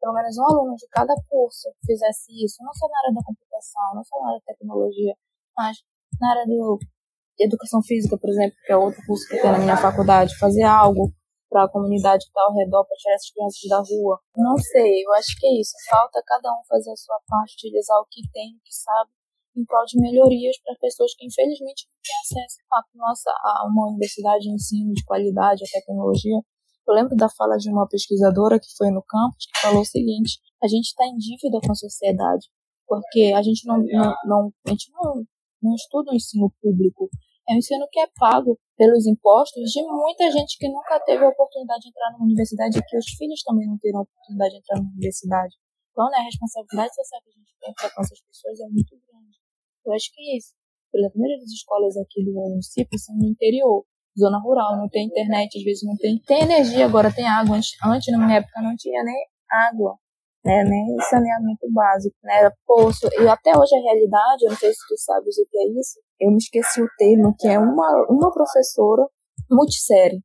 pelo 0.00 0.14
menos 0.14 0.36
um 0.38 0.44
aluno 0.44 0.74
de 0.76 0.86
cada 0.88 1.14
curso 1.28 1.68
fizesse 1.84 2.32
isso, 2.44 2.62
não 2.62 2.72
só 2.74 2.88
na 2.88 2.98
área 2.98 3.14
da 3.14 3.22
computação, 3.24 3.94
não 3.94 4.04
só 4.04 4.20
na 4.20 4.28
área 4.28 4.40
da 4.40 4.52
tecnologia, 4.52 5.14
mas 5.56 5.76
na 6.20 6.30
área 6.30 6.44
de 6.44 7.44
educação 7.44 7.82
física, 7.82 8.16
por 8.18 8.30
exemplo, 8.30 8.56
que 8.64 8.72
é 8.72 8.76
outro 8.76 9.00
curso 9.06 9.28
que 9.28 9.40
tem 9.40 9.52
na 9.52 9.58
minha 9.58 9.76
faculdade, 9.76 10.36
fazer 10.38 10.64
algo 10.64 11.12
para 11.48 11.64
a 11.64 11.68
comunidade 11.68 12.24
que 12.24 12.30
está 12.30 12.42
ao 12.42 12.54
redor, 12.54 12.84
para 12.84 12.96
tirar 12.96 13.14
essas 13.14 13.30
crianças 13.30 13.68
da 13.68 13.78
rua. 13.78 14.20
Não 14.36 14.56
sei, 14.58 15.04
eu 15.04 15.12
acho 15.14 15.38
que 15.38 15.46
é 15.46 15.60
isso. 15.60 15.72
Falta 15.88 16.22
cada 16.26 16.50
um 16.52 16.62
fazer 16.68 16.90
a 16.90 16.96
sua 16.96 17.18
parte, 17.26 17.54
utilizar 17.54 17.98
o 18.00 18.06
que 18.10 18.22
tem, 18.32 18.56
o 18.56 18.60
que 18.64 18.74
sabe, 18.74 19.10
em 19.56 19.64
prol 19.64 19.84
de 19.86 19.98
melhorias 19.98 20.58
para 20.60 20.76
pessoas 20.76 21.14
que 21.16 21.24
infelizmente 21.24 21.88
não 21.88 21.96
têm 22.04 22.16
acesso 22.20 22.58
a, 22.72 22.82
nossa, 22.94 23.30
a 23.30 23.66
uma 23.66 23.88
universidade 23.88 24.44
de 24.44 24.52
ensino 24.52 24.92
de 24.92 25.04
qualidade, 25.04 25.64
a 25.64 25.80
tecnologia, 25.80 26.40
eu 26.86 26.94
lembro 26.94 27.16
da 27.16 27.28
fala 27.28 27.56
de 27.56 27.70
uma 27.70 27.86
pesquisadora 27.88 28.58
que 28.58 28.70
foi 28.76 28.90
no 28.90 29.02
campus 29.02 29.46
que 29.46 29.60
falou 29.60 29.82
o 29.82 29.84
seguinte: 29.84 30.38
a 30.62 30.68
gente 30.68 30.86
está 30.86 31.04
em 31.04 31.16
dívida 31.16 31.60
com 31.60 31.72
a 31.72 31.74
sociedade, 31.74 32.46
porque 32.86 33.32
a 33.34 33.42
gente 33.42 33.66
não, 33.66 33.78
não, 33.78 34.14
não, 34.24 34.52
a 34.66 34.70
gente 34.70 34.90
não, 34.92 35.24
não 35.62 35.74
estuda 35.74 36.12
o 36.12 36.14
ensino 36.14 36.52
público. 36.62 37.08
É 37.48 37.54
um 37.54 37.58
ensino 37.58 37.86
que 37.90 38.00
é 38.00 38.06
pago 38.18 38.58
pelos 38.76 39.06
impostos 39.06 39.70
de 39.70 39.82
muita 39.82 40.30
gente 40.32 40.58
que 40.58 40.68
nunca 40.68 40.98
teve 41.00 41.24
a 41.24 41.28
oportunidade 41.28 41.82
de 41.82 41.88
entrar 41.88 42.12
numa 42.12 42.24
universidade 42.24 42.78
e 42.78 42.82
que 42.82 42.98
os 42.98 43.06
filhos 43.16 43.42
também 43.42 43.66
não 43.68 43.78
terão 43.78 44.00
a 44.00 44.02
oportunidade 44.02 44.50
de 44.50 44.58
entrar 44.58 44.78
numa 44.78 44.90
universidade. 44.90 45.54
Então, 45.92 46.10
né, 46.10 46.18
a 46.18 46.24
responsabilidade 46.24 46.94
social 46.94 47.22
que 47.22 47.30
a 47.30 47.32
gente 47.32 47.54
tem 47.60 47.72
para 47.74 47.90
com 47.94 48.02
essas 48.02 48.20
pessoas 48.20 48.60
é 48.60 48.68
muito 48.68 48.98
grande. 49.06 49.38
Eu 49.86 49.92
acho 49.92 50.12
que 50.12 50.20
é 50.20 50.36
isso. 50.36 50.54
Por 50.90 50.98
exemplo, 50.98 51.16
a 51.16 51.20
maioria 51.20 51.40
das 51.40 51.50
escolas 51.50 51.96
aqui 51.96 52.24
do 52.24 52.32
município 52.32 52.98
são 52.98 53.16
no 53.16 53.26
interior 53.26 53.86
zona 54.18 54.38
rural, 54.38 54.76
não 54.76 54.88
tem 54.88 55.06
internet, 55.06 55.58
às 55.58 55.64
vezes 55.64 55.82
não 55.84 55.96
tem. 55.96 56.18
Tem 56.26 56.42
energia, 56.42 56.86
agora 56.86 57.12
tem 57.12 57.26
água. 57.26 57.56
Antes, 57.56 57.70
antes 57.84 58.12
na 58.12 58.24
minha 58.24 58.38
época, 58.38 58.62
não 58.62 58.74
tinha 58.76 59.02
nem 59.04 59.16
água, 59.50 59.96
né? 60.44 60.64
Nem 60.64 60.96
saneamento 61.08 61.70
básico, 61.72 62.16
né? 62.24 62.50
Poço. 62.66 63.08
E 63.20 63.28
até 63.28 63.56
hoje 63.56 63.74
a 63.76 63.82
realidade, 63.82 64.44
eu 64.44 64.50
não 64.50 64.56
sei 64.56 64.72
se 64.72 64.86
tu 64.88 64.96
sabes 64.98 65.36
o 65.38 65.46
que 65.50 65.58
é 65.58 65.80
isso, 65.80 66.00
eu 66.20 66.30
me 66.30 66.38
esqueci 66.38 66.82
o 66.82 66.88
termo, 66.98 67.34
que 67.38 67.48
é 67.48 67.58
uma, 67.58 68.06
uma 68.08 68.32
professora 68.32 69.06
multissérie. 69.50 70.22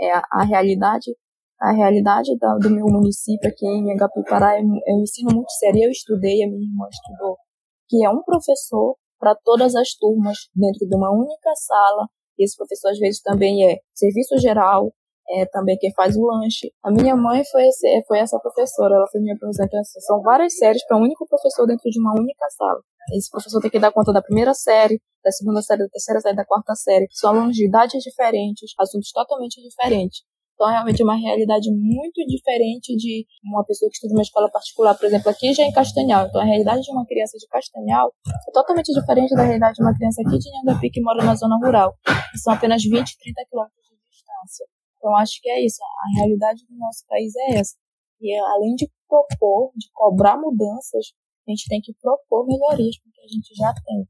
É 0.00 0.12
a, 0.12 0.22
a 0.30 0.44
realidade 0.44 1.12
a 1.60 1.72
realidade 1.72 2.38
da, 2.38 2.54
do 2.56 2.70
meu 2.70 2.86
município 2.86 3.50
aqui 3.50 3.66
em 3.66 3.92
Agapipará 3.92 4.56
é, 4.56 4.62
um 4.62 5.02
ensino 5.02 5.34
multissérie. 5.34 5.82
Eu 5.82 5.90
estudei, 5.90 6.42
a 6.42 6.46
minha 6.46 6.62
irmã 6.62 6.86
estudou, 6.88 7.36
que 7.88 8.04
é 8.04 8.08
um 8.08 8.22
professor 8.22 8.96
para 9.18 9.34
todas 9.44 9.74
as 9.74 9.94
turmas 9.94 10.38
dentro 10.54 10.86
de 10.86 10.94
uma 10.94 11.10
única 11.10 11.50
sala, 11.56 12.06
esse 12.44 12.56
professor, 12.56 12.90
às 12.90 12.98
vezes, 12.98 13.20
também 13.20 13.70
é 13.70 13.78
serviço 13.94 14.38
geral, 14.38 14.92
é 15.30 15.46
também 15.46 15.76
quem 15.78 15.92
faz 15.92 16.16
o 16.16 16.24
lanche. 16.24 16.72
A 16.82 16.90
minha 16.90 17.14
mãe 17.14 17.42
foi, 17.50 17.66
esse, 17.66 18.02
foi 18.06 18.18
essa 18.18 18.38
professora, 18.38 18.94
ela 18.94 19.06
foi 19.10 19.20
minha 19.20 19.36
professora. 19.38 19.66
Então, 19.66 19.80
assim, 19.80 20.00
são 20.00 20.22
várias 20.22 20.56
séries 20.56 20.84
para 20.86 20.96
um 20.96 21.02
único 21.02 21.26
professor 21.26 21.66
dentro 21.66 21.90
de 21.90 22.00
uma 22.00 22.12
única 22.18 22.46
sala. 22.56 22.80
Esse 23.14 23.30
professor 23.30 23.60
tem 23.60 23.70
que 23.70 23.78
dar 23.78 23.92
conta 23.92 24.12
da 24.12 24.22
primeira 24.22 24.54
série, 24.54 25.00
da 25.24 25.30
segunda 25.30 25.62
série, 25.62 25.80
da 25.80 25.88
terceira 25.88 26.20
série, 26.20 26.36
da 26.36 26.44
quarta 26.44 26.74
série. 26.74 27.06
São 27.10 27.30
alunos 27.30 27.56
de 27.56 27.66
idades 27.66 28.02
diferentes, 28.02 28.72
assuntos 28.78 29.10
totalmente 29.12 29.60
diferentes. 29.62 30.22
Então, 30.58 30.66
realmente 30.66 31.00
é 31.00 31.04
uma 31.04 31.14
realidade 31.14 31.70
muito 31.70 32.18
diferente 32.26 32.96
de 32.96 33.24
uma 33.44 33.64
pessoa 33.64 33.88
que 33.88 33.94
estuda 33.94 34.12
uma 34.12 34.22
escola 34.22 34.50
particular, 34.50 34.92
por 34.98 35.06
exemplo, 35.06 35.30
aqui 35.30 35.54
já 35.54 35.62
em 35.62 35.70
Castanhal. 35.70 36.26
Então, 36.26 36.40
a 36.40 36.44
realidade 36.44 36.82
de 36.82 36.90
uma 36.90 37.06
criança 37.06 37.38
de 37.38 37.46
Castanhal 37.46 38.12
é 38.26 38.50
totalmente 38.50 38.92
diferente 38.92 39.36
da 39.36 39.44
realidade 39.44 39.76
de 39.76 39.82
uma 39.84 39.94
criança 39.94 40.20
aqui 40.20 40.36
de 40.36 40.50
Nhangapi, 40.50 40.90
que 40.90 41.00
mora 41.00 41.22
na 41.22 41.36
zona 41.36 41.56
rural. 41.64 41.94
São 42.42 42.52
apenas 42.52 42.82
20, 42.82 42.90
30 42.90 43.44
quilômetros 43.48 43.86
de 43.86 43.94
distância. 44.10 44.66
Então, 44.96 45.14
acho 45.14 45.40
que 45.40 45.48
é 45.48 45.64
isso. 45.64 45.78
A 45.80 46.18
realidade 46.18 46.66
do 46.68 46.76
nosso 46.76 47.06
país 47.06 47.32
é 47.36 47.58
essa. 47.60 47.76
E 48.20 48.34
além 48.34 48.74
de 48.74 48.90
propor, 49.08 49.70
de 49.76 49.86
cobrar 49.94 50.36
mudanças, 50.36 51.14
a 51.46 51.52
gente 51.52 51.68
tem 51.68 51.80
que 51.80 51.94
propor 52.02 52.44
melhorias, 52.44 52.98
porque 52.98 53.20
a 53.20 53.28
gente 53.28 53.54
já 53.54 53.72
tem 53.86 54.08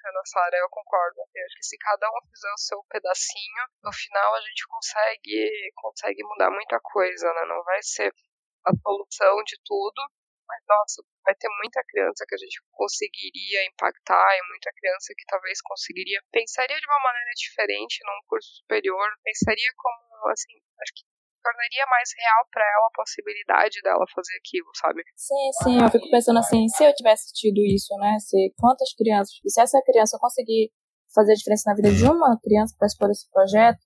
bacana, 0.00 0.20
Sara, 0.24 0.56
eu 0.56 0.68
concordo. 0.70 1.20
Eu 1.34 1.44
acho 1.44 1.56
que 1.56 1.66
se 1.66 1.76
cada 1.78 2.08
um 2.08 2.20
fizer 2.32 2.52
o 2.52 2.58
seu 2.58 2.84
pedacinho, 2.88 3.64
no 3.84 3.92
final 3.92 4.34
a 4.34 4.40
gente 4.40 4.66
consegue, 4.66 5.72
consegue 5.76 6.22
mudar 6.24 6.50
muita 6.50 6.80
coisa, 6.80 7.32
né? 7.34 7.44
Não 7.46 7.62
vai 7.64 7.82
ser 7.82 8.12
a 8.64 8.72
solução 8.82 9.42
de 9.44 9.56
tudo, 9.64 10.00
mas 10.48 10.62
nossa, 10.66 11.02
vai 11.24 11.34
ter 11.34 11.48
muita 11.62 11.82
criança 11.84 12.24
que 12.26 12.34
a 12.34 12.38
gente 12.38 12.60
conseguiria 12.72 13.64
impactar 13.66 14.36
e 14.36 14.48
muita 14.48 14.72
criança 14.72 15.14
que 15.16 15.24
talvez 15.26 15.60
conseguiria, 15.62 16.20
pensaria 16.32 16.78
de 16.78 16.86
uma 16.86 17.00
maneira 17.00 17.30
diferente 17.36 18.00
num 18.04 18.20
curso 18.26 18.48
superior, 18.56 19.08
pensaria 19.22 19.70
como, 19.76 20.28
assim, 20.28 20.56
acho 20.82 20.92
que 20.96 21.04
tornaria 21.42 21.86
mais 21.88 22.08
real 22.16 22.46
para 22.50 22.64
ela 22.64 22.86
a 22.86 22.96
possibilidade 22.96 23.80
dela 23.82 24.04
fazer 24.14 24.36
aquilo, 24.38 24.70
sabe? 24.76 25.02
Sim, 25.16 25.50
sim, 25.62 25.82
eu 25.82 25.90
fico 25.90 26.10
pensando 26.10 26.38
assim, 26.38 26.68
se 26.68 26.84
eu 26.84 26.94
tivesse 26.94 27.32
tido 27.32 27.60
isso, 27.64 27.94
né, 27.98 28.18
se 28.20 28.52
quantas 28.58 28.92
crianças, 28.94 29.34
se 29.44 29.60
essa 29.60 29.80
criança 29.82 30.18
conseguir 30.20 30.70
fazer 31.14 31.32
a 31.32 31.34
diferença 31.34 31.70
na 31.70 31.76
vida 31.76 31.90
de 31.90 32.04
uma 32.06 32.38
criança 32.40 32.74
para 32.78 32.86
expor 32.86 33.10
esse 33.10 33.28
projeto, 33.30 33.80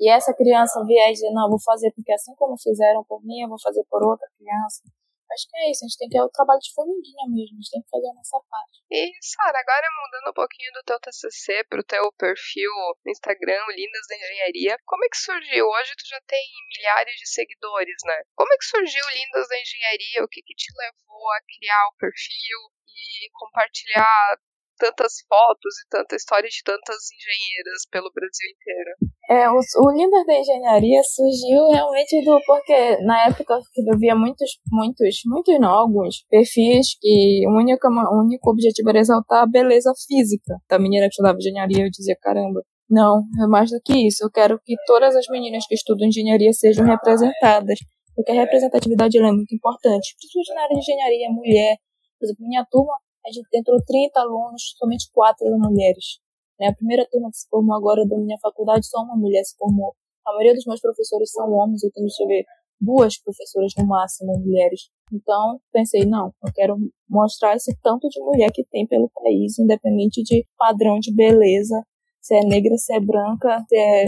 e 0.00 0.08
essa 0.08 0.32
criança 0.32 0.82
vier 0.86 1.10
e 1.10 1.12
dizer, 1.12 1.30
não, 1.30 1.50
vou 1.50 1.60
fazer 1.60 1.92
porque 1.92 2.12
assim 2.12 2.34
como 2.36 2.56
fizeram 2.56 3.04
por 3.04 3.20
mim, 3.22 3.42
eu 3.42 3.48
vou 3.48 3.60
fazer 3.60 3.84
por 3.90 4.02
outra 4.02 4.26
criança, 4.38 4.82
Acho 5.30 5.46
que 5.46 5.56
é 5.56 5.70
isso, 5.70 5.84
a 5.84 5.88
gente 5.88 5.98
tem 5.98 6.08
que 6.08 6.18
é 6.18 6.22
o 6.22 6.34
trabalho 6.34 6.58
de 6.58 6.74
formiguinha 6.74 7.26
mesmo, 7.30 7.54
a 7.54 7.60
gente 7.62 7.70
tem 7.70 7.82
que 7.82 7.90
fazer 7.90 8.10
a 8.10 8.18
nossa 8.18 8.38
parte. 8.50 8.76
E, 8.90 9.14
Sara, 9.22 9.58
agora 9.58 9.86
mudando 10.02 10.30
um 10.30 10.38
pouquinho 10.38 10.72
do 10.74 10.82
teu 10.82 10.98
TCC 10.98 11.64
pro 11.70 11.86
teu 11.86 12.10
perfil 12.18 12.70
no 13.04 13.10
Instagram, 13.10 13.62
Lindas 13.70 14.06
da 14.08 14.16
Engenharia, 14.16 14.74
como 14.84 15.04
é 15.04 15.08
que 15.08 15.22
surgiu? 15.22 15.66
Hoje 15.66 15.94
tu 15.94 16.06
já 16.08 16.20
tem 16.26 16.42
milhares 16.74 17.14
de 17.14 17.28
seguidores, 17.30 17.98
né? 18.04 18.18
Como 18.34 18.52
é 18.52 18.56
que 18.58 18.66
surgiu 18.66 19.04
Lindas 19.14 19.48
da 19.48 19.58
Engenharia? 19.60 20.24
O 20.24 20.28
que 20.28 20.42
que 20.42 20.54
te 20.54 20.72
levou 20.74 21.30
a 21.32 21.40
criar 21.46 21.86
o 21.88 21.96
perfil 21.96 22.58
e 22.90 23.30
compartilhar 23.32 24.38
tantas 24.80 25.20
fotos 25.28 25.74
e 25.84 25.88
tanta 25.90 26.16
história 26.16 26.48
de 26.48 26.62
tantas 26.64 27.12
engenheiras 27.12 27.86
pelo 27.90 28.10
Brasil 28.12 28.48
inteiro. 28.48 28.90
É, 29.30 29.48
o, 29.48 29.54
o 29.54 29.90
Lindas 29.92 30.26
da 30.26 30.34
Engenharia 30.34 31.00
surgiu 31.04 31.68
realmente 31.70 32.20
do 32.24 32.40
porque 32.44 32.96
na 33.04 33.28
época 33.28 33.60
eu 33.76 33.96
via 33.96 34.16
muitos, 34.16 34.58
muitos, 34.72 35.20
muitos 35.24 35.60
não, 35.60 35.70
alguns 35.70 36.24
perfis 36.28 36.98
que 37.00 37.44
o 37.46 37.56
único, 37.56 37.86
o 37.86 38.24
único 38.24 38.50
objetivo 38.50 38.88
era 38.88 38.98
exaltar 38.98 39.44
a 39.44 39.46
beleza 39.46 39.92
física 40.04 40.56
da 40.68 40.80
menina 40.80 41.06
que 41.06 41.12
estudava 41.12 41.38
engenharia. 41.38 41.84
Eu 41.84 41.90
dizia, 41.90 42.16
caramba, 42.20 42.60
não, 42.90 43.22
é 43.40 43.46
mais 43.46 43.70
do 43.70 43.80
que 43.80 44.08
isso. 44.08 44.24
Eu 44.24 44.32
quero 44.32 44.58
que 44.64 44.74
todas 44.84 45.14
as 45.14 45.28
meninas 45.28 45.64
que 45.64 45.76
estudam 45.76 46.08
engenharia 46.08 46.52
sejam 46.52 46.84
representadas, 46.84 47.78
porque 48.16 48.32
a 48.32 48.34
representatividade 48.34 49.16
é 49.16 49.22
muito 49.22 49.54
importante, 49.54 50.16
principalmente 50.18 50.54
na 50.54 50.62
área 50.62 50.74
de 50.74 50.80
engenharia, 50.80 51.30
mulher. 51.30 51.76
Por 52.18 52.26
exemplo, 52.26 52.48
minha 52.48 52.66
turma 52.68 52.94
a 53.24 53.30
gente 53.30 53.46
entrou 53.54 53.78
30 53.86 54.20
alunos, 54.20 54.74
somente 54.76 55.08
quatro 55.12 55.46
mulheres. 55.56 56.18
Né? 56.60 56.68
A 56.68 56.74
primeira 56.74 57.06
turma 57.10 57.30
que 57.30 57.38
se 57.38 57.48
formou 57.48 57.74
agora 57.74 58.06
da 58.06 58.18
minha 58.18 58.36
faculdade, 58.40 58.86
só 58.86 59.02
uma 59.02 59.16
mulher 59.16 59.42
se 59.44 59.56
formou. 59.56 59.94
A 60.26 60.32
maioria 60.32 60.54
dos 60.54 60.66
meus 60.66 60.80
professores 60.80 61.30
são 61.30 61.50
homens, 61.50 61.82
eu 61.82 61.90
tenho, 61.90 62.06
deixa 62.06 62.22
eu 62.22 62.28
ver, 62.28 62.44
duas 62.78 63.18
professoras 63.22 63.72
no 63.78 63.86
máximo 63.86 64.38
mulheres. 64.38 64.90
Então, 65.12 65.58
pensei, 65.72 66.04
não, 66.04 66.26
eu 66.44 66.52
quero 66.54 66.76
mostrar 67.08 67.56
esse 67.56 67.74
tanto 67.82 68.08
de 68.08 68.20
mulher 68.20 68.50
que 68.52 68.64
tem 68.70 68.86
pelo 68.86 69.10
país, 69.10 69.58
independente 69.58 70.22
de 70.22 70.46
padrão 70.56 70.98
de 70.98 71.12
beleza, 71.14 71.82
se 72.20 72.34
é 72.34 72.40
negra, 72.40 72.76
se 72.76 72.94
é 72.94 73.00
branca, 73.00 73.64
se 73.66 73.76
é 73.76 74.04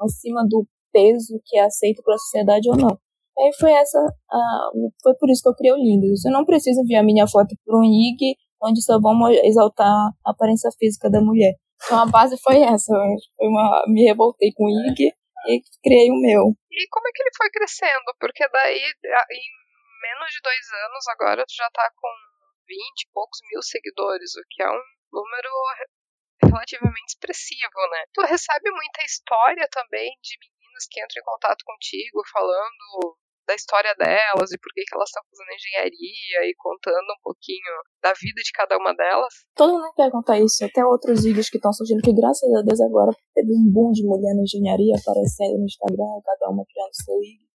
acima 0.00 0.46
do 0.48 0.66
peso 0.92 1.40
que 1.44 1.58
é 1.58 1.64
aceito 1.64 2.02
pela 2.02 2.18
sociedade 2.18 2.68
ou 2.70 2.76
não. 2.76 2.98
E 3.38 3.42
aí 3.42 3.50
foi 3.58 3.72
essa, 3.72 3.98
uh, 3.98 4.90
foi 5.02 5.14
por 5.16 5.28
isso 5.28 5.42
que 5.42 5.48
eu 5.48 5.54
criei 5.54 5.72
o 5.72 5.76
Lindo. 5.76 6.16
Você 6.16 6.30
não 6.30 6.44
precisa 6.44 6.80
enviar 6.80 7.04
minha 7.04 7.26
foto 7.26 7.54
para 7.66 7.78
um 7.78 7.84
IG 7.84 8.36
onde 8.62 8.82
só 8.82 8.98
vamos 8.98 9.30
exaltar 9.44 9.90
a 10.24 10.30
aparência 10.30 10.70
física 10.78 11.10
da 11.10 11.20
mulher. 11.20 11.54
Então 11.84 12.02
a 12.02 12.06
base 12.06 12.36
foi 12.42 12.62
essa. 12.62 12.92
Foi 13.36 13.46
uma, 13.46 13.84
me 13.88 14.04
revoltei 14.04 14.52
com 14.54 14.64
o 14.64 14.90
IG 14.90 15.12
e 15.46 15.62
criei 15.82 16.10
o 16.10 16.20
meu. 16.20 16.56
E 16.70 16.88
como 16.88 17.08
é 17.08 17.10
que 17.12 17.22
ele 17.22 17.36
foi 17.36 17.50
crescendo? 17.50 18.14
Porque 18.18 18.46
daí, 18.48 18.82
em 18.82 19.46
menos 20.02 20.30
de 20.32 20.40
dois 20.42 20.66
anos, 20.86 21.08
agora 21.08 21.44
tu 21.46 21.54
já 21.54 21.68
tá 21.70 21.90
com 21.94 22.08
20 22.66 22.78
e 22.78 23.10
poucos 23.12 23.38
mil 23.50 23.62
seguidores, 23.62 24.34
o 24.36 24.42
que 24.50 24.62
é 24.62 24.68
um 24.68 24.82
número 25.12 25.50
relativamente 26.42 27.14
expressivo, 27.14 27.80
né? 27.90 28.04
Tu 28.12 28.20
recebe 28.22 28.70
muita 28.70 29.04
história 29.04 29.68
também 29.70 30.10
de 30.22 30.36
meninas 30.38 30.86
que 30.90 31.00
entram 31.00 31.20
em 31.20 31.24
contato 31.24 31.62
contigo 31.64 32.22
falando 32.32 33.16
da 33.46 33.54
história 33.54 33.94
delas 33.94 34.50
e 34.50 34.58
por 34.58 34.72
que, 34.74 34.82
que 34.82 34.94
elas 34.94 35.08
estão 35.08 35.22
fazendo 35.30 35.54
engenharia 35.54 36.38
e 36.50 36.54
contando 36.58 37.06
um 37.14 37.20
pouquinho 37.22 37.72
da 38.02 38.12
vida 38.12 38.42
de 38.42 38.52
cada 38.52 38.76
uma 38.76 38.92
delas. 38.94 39.32
Todo 39.54 39.74
mundo 39.74 39.92
pergunta 39.96 40.38
isso, 40.38 40.64
até 40.64 40.84
outros 40.84 41.22
vídeos 41.22 41.48
que 41.48 41.56
estão 41.56 41.72
surgindo, 41.72 42.02
que 42.02 42.12
graças 42.12 42.48
a 42.54 42.62
Deus 42.62 42.80
agora 42.80 43.12
teve 43.34 43.52
um 43.52 43.70
boom 43.70 43.92
de 43.92 44.04
mulher 44.04 44.34
na 44.34 44.42
engenharia 44.42 44.96
aparecendo 44.98 45.58
no 45.58 45.64
Instagram, 45.64 46.20
cada 46.24 46.50
uma 46.50 46.64
criando 46.66 46.92
seu 46.92 47.16
IG. 47.22 47.46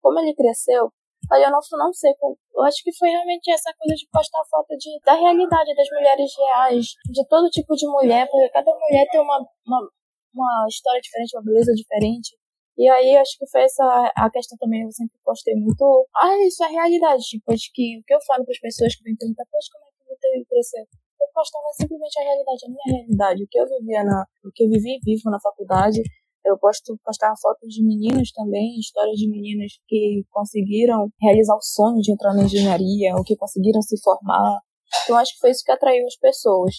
Como 0.00 0.20
ele 0.20 0.34
cresceu, 0.34 0.92
Aí 1.30 1.42
eu 1.42 1.50
não, 1.50 1.60
não 1.72 1.92
sei, 1.92 2.12
eu 2.22 2.62
acho 2.62 2.82
que 2.82 2.94
foi 2.96 3.10
realmente 3.10 3.50
essa 3.50 3.70
coisa 3.76 3.94
de 3.94 4.08
postar 4.10 4.40
foto 4.48 4.74
de, 4.78 4.98
da 5.04 5.12
realidade 5.12 5.74
das 5.74 5.88
mulheres 5.92 6.30
reais, 6.38 6.86
de 7.04 7.26
todo 7.28 7.50
tipo 7.50 7.74
de 7.74 7.86
mulher, 7.86 8.26
porque 8.30 8.48
cada 8.48 8.72
mulher 8.72 9.04
tem 9.10 9.20
uma, 9.20 9.36
uma, 9.66 9.90
uma 10.32 10.66
história 10.68 11.00
diferente, 11.00 11.36
uma 11.36 11.44
beleza 11.44 11.72
diferente. 11.74 12.37
E 12.78 12.88
aí 12.88 13.16
acho 13.16 13.36
que 13.36 13.46
foi 13.50 13.62
essa 13.62 13.82
a 14.16 14.30
questão 14.30 14.56
também, 14.56 14.82
eu 14.82 14.92
sempre 14.92 15.18
postei 15.24 15.54
muito, 15.56 16.06
ah, 16.14 16.38
isso 16.46 16.62
é 16.62 16.68
realidade, 16.68 17.24
tipo, 17.24 17.52
acho 17.52 17.68
que 17.74 17.98
o 17.98 18.02
que 18.06 18.14
eu 18.14 18.20
falo 18.24 18.44
para 18.44 18.52
as 18.52 18.60
pessoas 18.60 18.94
que 18.94 19.02
vêm 19.02 19.16
perguntar, 19.16 19.44
poxa, 19.50 19.68
como 19.72 19.84
é 19.84 19.90
que 19.90 20.06
você 20.06 20.44
crescer? 20.48 20.86
Eu 21.20 21.26
postava 21.34 21.66
simplesmente 21.74 22.20
a 22.20 22.22
realidade, 22.22 22.64
a 22.64 22.68
minha 22.70 22.98
realidade, 22.98 23.42
o 23.42 23.48
que 23.50 23.58
eu 23.58 23.66
vivia 23.66 24.04
na, 24.04 24.24
o 24.44 24.50
que 24.54 24.62
eu 24.62 24.70
vivi 24.70 24.94
e 24.94 25.00
vivo 25.02 25.28
na 25.28 25.40
faculdade, 25.40 26.00
eu 26.46 26.56
posto 26.56 26.96
postar 27.04 27.34
fotos 27.42 27.68
de 27.68 27.84
meninas 27.84 28.30
também, 28.30 28.78
histórias 28.78 29.16
de 29.16 29.28
meninas 29.28 29.72
que 29.88 30.24
conseguiram 30.30 31.08
realizar 31.20 31.56
o 31.56 31.62
sonho 31.62 32.00
de 32.00 32.12
entrar 32.12 32.32
na 32.32 32.44
engenharia, 32.44 33.16
ou 33.16 33.24
que 33.24 33.36
conseguiram 33.36 33.82
se 33.82 34.00
formar. 34.00 34.60
Então 35.02 35.16
acho 35.16 35.34
que 35.34 35.40
foi 35.40 35.50
isso 35.50 35.64
que 35.64 35.72
atraiu 35.72 36.06
as 36.06 36.16
pessoas. 36.16 36.74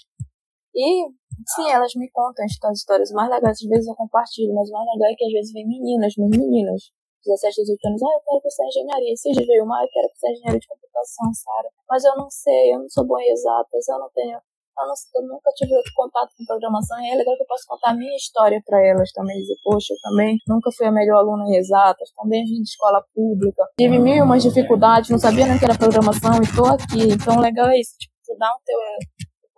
E 0.73 1.05
sim, 1.47 1.69
elas 1.69 1.93
me 1.95 2.09
contam 2.11 2.45
as 2.45 2.77
histórias 2.77 3.11
mais 3.11 3.29
legais, 3.29 3.57
às 3.61 3.69
vezes 3.69 3.87
eu 3.87 3.95
compartilho, 3.95 4.53
mas 4.53 4.69
o 4.69 4.73
mais 4.73 4.87
legal 4.93 5.11
é 5.11 5.15
que 5.15 5.25
às 5.25 5.33
vezes 5.33 5.53
vem 5.53 5.67
meninas, 5.67 6.13
minhas 6.17 6.37
meninas, 6.37 6.81
17, 7.25 7.61
18 7.61 7.87
anos, 7.87 8.03
ah, 8.03 8.15
eu 8.15 8.21
quero 8.23 8.41
cursar 8.41 8.65
engenharia. 8.67 9.13
Esse 9.13 9.31
dia 9.31 9.45
veio 9.45 9.63
uma, 9.65 9.79
ah, 9.79 9.83
eu 9.83 9.89
quero 9.91 10.07
cursar 10.09 10.31
engenharia 10.31 10.59
de 10.59 10.67
computação, 10.67 11.27
Sara. 11.33 11.69
Mas 11.89 12.03
eu 12.05 12.15
não 12.15 12.29
sei, 12.29 12.73
eu 12.73 12.79
não 12.79 12.89
sou 12.89 13.05
boa 13.05 13.21
em 13.21 13.31
exatas, 13.31 13.87
eu 13.87 13.99
não 13.99 14.09
tenho 14.15 14.39
eu, 14.79 14.87
não, 14.87 14.93
eu 15.15 15.27
nunca 15.27 15.51
tive 15.55 15.75
contato 15.93 16.29
com 16.37 16.45
programação 16.45 16.97
e 17.01 17.11
é 17.11 17.15
legal 17.15 17.35
que 17.35 17.43
eu 17.43 17.47
posso 17.47 17.67
contar 17.67 17.91
a 17.91 17.95
minha 17.95 18.15
história 18.15 18.61
para 18.65 18.79
elas 18.81 19.11
também. 19.11 19.37
Dizer, 19.41 19.55
poxa, 19.61 19.93
eu 19.93 19.97
também 20.09 20.37
nunca 20.47 20.71
fui 20.71 20.87
a 20.87 20.91
melhor 20.91 21.17
aluna 21.17 21.43
em 21.49 21.57
exatas, 21.57 22.09
também 22.15 22.45
vim 22.45 22.61
de 22.61 22.69
escola 22.69 23.03
pública. 23.13 23.63
Tive 23.77 23.99
mil 23.99 24.15
e 24.15 24.21
umas 24.21 24.41
dificuldades, 24.41 25.09
não 25.09 25.19
sabia 25.19 25.47
nem 25.47 25.59
que 25.59 25.65
era 25.65 25.77
programação 25.77 26.31
e 26.35 26.55
tô 26.55 26.65
aqui. 26.65 27.11
Então, 27.11 27.39
legal 27.39 27.67
é 27.67 27.79
isso, 27.79 27.91
tipo, 27.99 28.13
tu 28.25 28.37
dá 28.37 28.47
o 28.47 28.61
teu 28.65 28.77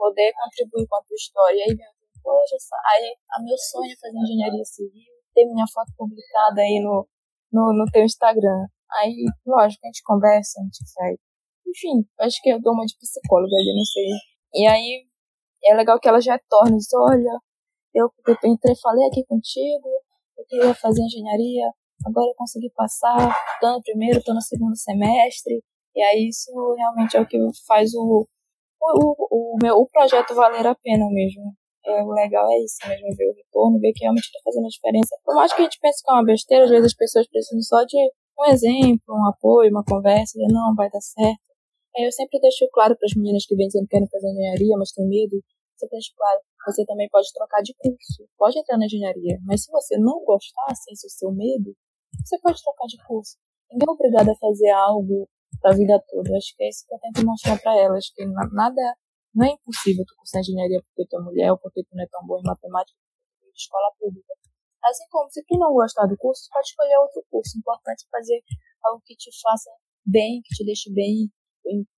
poder 0.02 0.34
contribuir 0.34 0.88
com 0.90 0.98
a 0.98 1.04
tua 1.06 1.16
história. 1.16 1.62
Aí, 1.62 1.78
poxa, 2.24 2.58
aí, 2.90 3.14
a 3.38 3.44
meu 3.44 3.58
sonho 3.58 3.94
é 3.94 3.98
fazer 4.02 4.18
engenharia 4.18 4.66
civil, 4.66 5.14
ter 5.36 5.46
minha 5.46 5.66
foto 5.72 5.94
publicada 5.96 6.62
aí 6.62 6.82
no, 6.82 7.06
no, 7.54 7.74
no 7.78 7.86
teu 7.92 8.04
Instagram. 8.04 8.66
Aí, 8.98 9.26
lógico, 9.46 9.86
a 9.86 9.88
gente 9.88 10.02
conversa, 10.04 10.60
a 10.60 10.64
gente 10.64 10.90
sai. 10.90 11.14
Enfim, 11.68 12.02
acho 12.20 12.42
que 12.42 12.50
eu 12.50 12.60
dou 12.60 12.74
uma 12.74 12.86
de 12.86 12.98
psicóloga 12.98 13.56
ali, 13.56 13.74
não 13.78 13.86
sei. 13.86 14.10
E 14.56 14.68
aí, 14.68 15.06
é 15.64 15.76
legal 15.76 16.00
que 16.00 16.10
ela 16.10 16.20
já 16.20 16.40
torna 16.50 16.76
diz, 16.76 16.90
olha, 16.94 17.38
eu, 17.94 18.10
eu 18.28 18.36
entrei, 18.50 18.76
falei 18.82 19.06
aqui 19.06 19.24
contigo, 19.26 19.88
eu 20.38 20.46
queria 20.48 20.74
fazer 20.74 21.04
engenharia, 21.04 21.72
agora 22.06 22.28
eu 22.28 22.36
consegui 22.36 22.72
passar, 22.72 23.32
tô 23.62 23.72
no 23.72 23.82
primeiro, 23.84 24.24
tô 24.24 24.34
no 24.34 24.42
segundo 24.42 24.76
semestre, 24.76 25.64
e 25.96 26.02
aí 26.02 26.28
isso 26.28 26.52
realmente 26.76 27.16
é 27.16 27.22
o 27.22 27.28
que 27.28 27.38
faz 27.68 27.94
o, 27.94 28.28
o, 28.82 29.54
o, 29.54 29.58
meu, 29.62 29.76
o 29.76 29.88
projeto 29.88 30.36
valer 30.36 30.66
a 30.66 30.76
pena 30.76 31.08
mesmo. 31.10 31.54
É, 31.86 32.04
o 32.04 32.12
legal 32.12 32.46
é 32.52 32.60
isso 32.60 32.78
mesmo, 32.88 33.16
ver 33.16 33.32
o 33.32 33.36
retorno, 33.36 33.80
ver 33.80 33.92
que 33.94 34.04
realmente 34.04 34.26
está 34.26 34.40
fazendo 34.44 34.66
a 34.66 34.70
diferença. 34.70 35.18
Por 35.26 35.36
mais 35.36 35.52
que 35.54 35.62
a 35.62 35.64
gente 35.64 35.80
pense 35.82 36.04
que 36.04 36.12
é 36.12 36.14
uma 36.14 36.26
besteira, 36.26 36.66
às 36.66 36.70
vezes 36.70 36.86
as 36.86 36.94
pessoas 36.94 37.28
precisam 37.28 37.62
só 37.62 37.84
de 37.84 37.98
um 38.38 38.46
exemplo, 38.46 39.16
um 39.16 39.28
apoio, 39.28 39.72
uma 39.72 39.84
conversa, 39.84 40.38
e 40.38 40.46
não, 40.52 40.76
vai 40.76 40.90
dar 40.90 41.02
certo. 41.02 41.42
Aí 41.98 42.06
eu 42.06 42.12
sempre 42.12 42.40
deixo 42.40 42.70
claro 42.72 42.96
para 42.96 43.06
as 43.06 43.16
meninas 43.16 43.46
que 43.46 43.56
vêm 43.56 43.68
dizendo 43.68 43.84
que 43.84 43.98
querem 43.98 44.08
fazer 44.08 44.30
engenharia, 44.30 44.78
mas 44.78 44.92
tem 44.92 45.08
medo, 45.08 45.42
você 45.76 45.88
deixa 45.90 46.12
claro, 46.16 46.40
você 46.68 46.86
também 46.86 47.10
pode 47.10 47.28
trocar 47.34 47.62
de 47.62 47.74
curso, 47.74 48.30
pode 48.38 48.60
entrar 48.60 48.78
na 48.78 48.86
engenharia, 48.86 49.40
mas 49.46 49.64
se 49.64 49.72
você 49.72 49.98
não 49.98 50.24
gostar, 50.24 50.74
sem 50.76 50.94
o 50.94 51.10
seu 51.10 51.32
medo, 51.32 51.76
você 52.24 52.40
pode 52.40 52.62
trocar 52.62 52.86
de 52.86 52.98
curso. 53.06 53.38
Ninguém 53.72 53.88
é 53.90 53.92
obrigado 53.92 54.30
a 54.30 54.36
fazer 54.36 54.70
algo 54.70 55.28
para 55.62 55.72
a 55.72 55.78
vida 55.78 55.96
toda. 56.10 56.36
Acho 56.36 56.56
que 56.58 56.64
é 56.64 56.70
isso 56.70 56.86
que 56.88 56.94
eu 56.94 57.00
tento 57.00 57.26
mostrar 57.26 57.60
para 57.62 57.78
elas, 57.80 58.10
que 58.10 58.26
nada, 58.26 58.82
não 59.34 59.48
é 59.48 59.52
impossível 59.52 60.04
tu 60.06 60.16
cursar 60.18 60.42
engenharia 60.42 60.82
porque 60.82 61.08
tu 61.08 61.18
é 61.18 61.22
mulher 61.22 61.52
ou 61.52 61.58
porque 61.58 61.84
tu 61.84 61.96
não 61.96 62.04
é 62.04 62.08
tão 62.10 62.26
boa 62.26 62.42
em 62.42 62.48
matemática 62.48 62.98
de 63.42 63.56
escola 63.56 63.94
pública. 63.98 64.34
Assim 64.84 65.06
como 65.10 65.30
se 65.30 65.46
tu 65.46 65.58
não 65.58 65.72
gostar 65.74 66.08
do 66.08 66.18
curso, 66.18 66.50
tu 66.50 66.50
pode 66.52 66.68
escolher 66.68 66.98
outro 66.98 67.22
curso. 67.30 67.58
Importante 67.58 68.04
fazer 68.10 68.42
algo 68.84 69.02
que 69.06 69.16
te 69.16 69.30
faça 69.40 69.70
bem, 70.04 70.42
que 70.42 70.56
te 70.56 70.66
deixe 70.66 70.92
bem, 70.92 71.30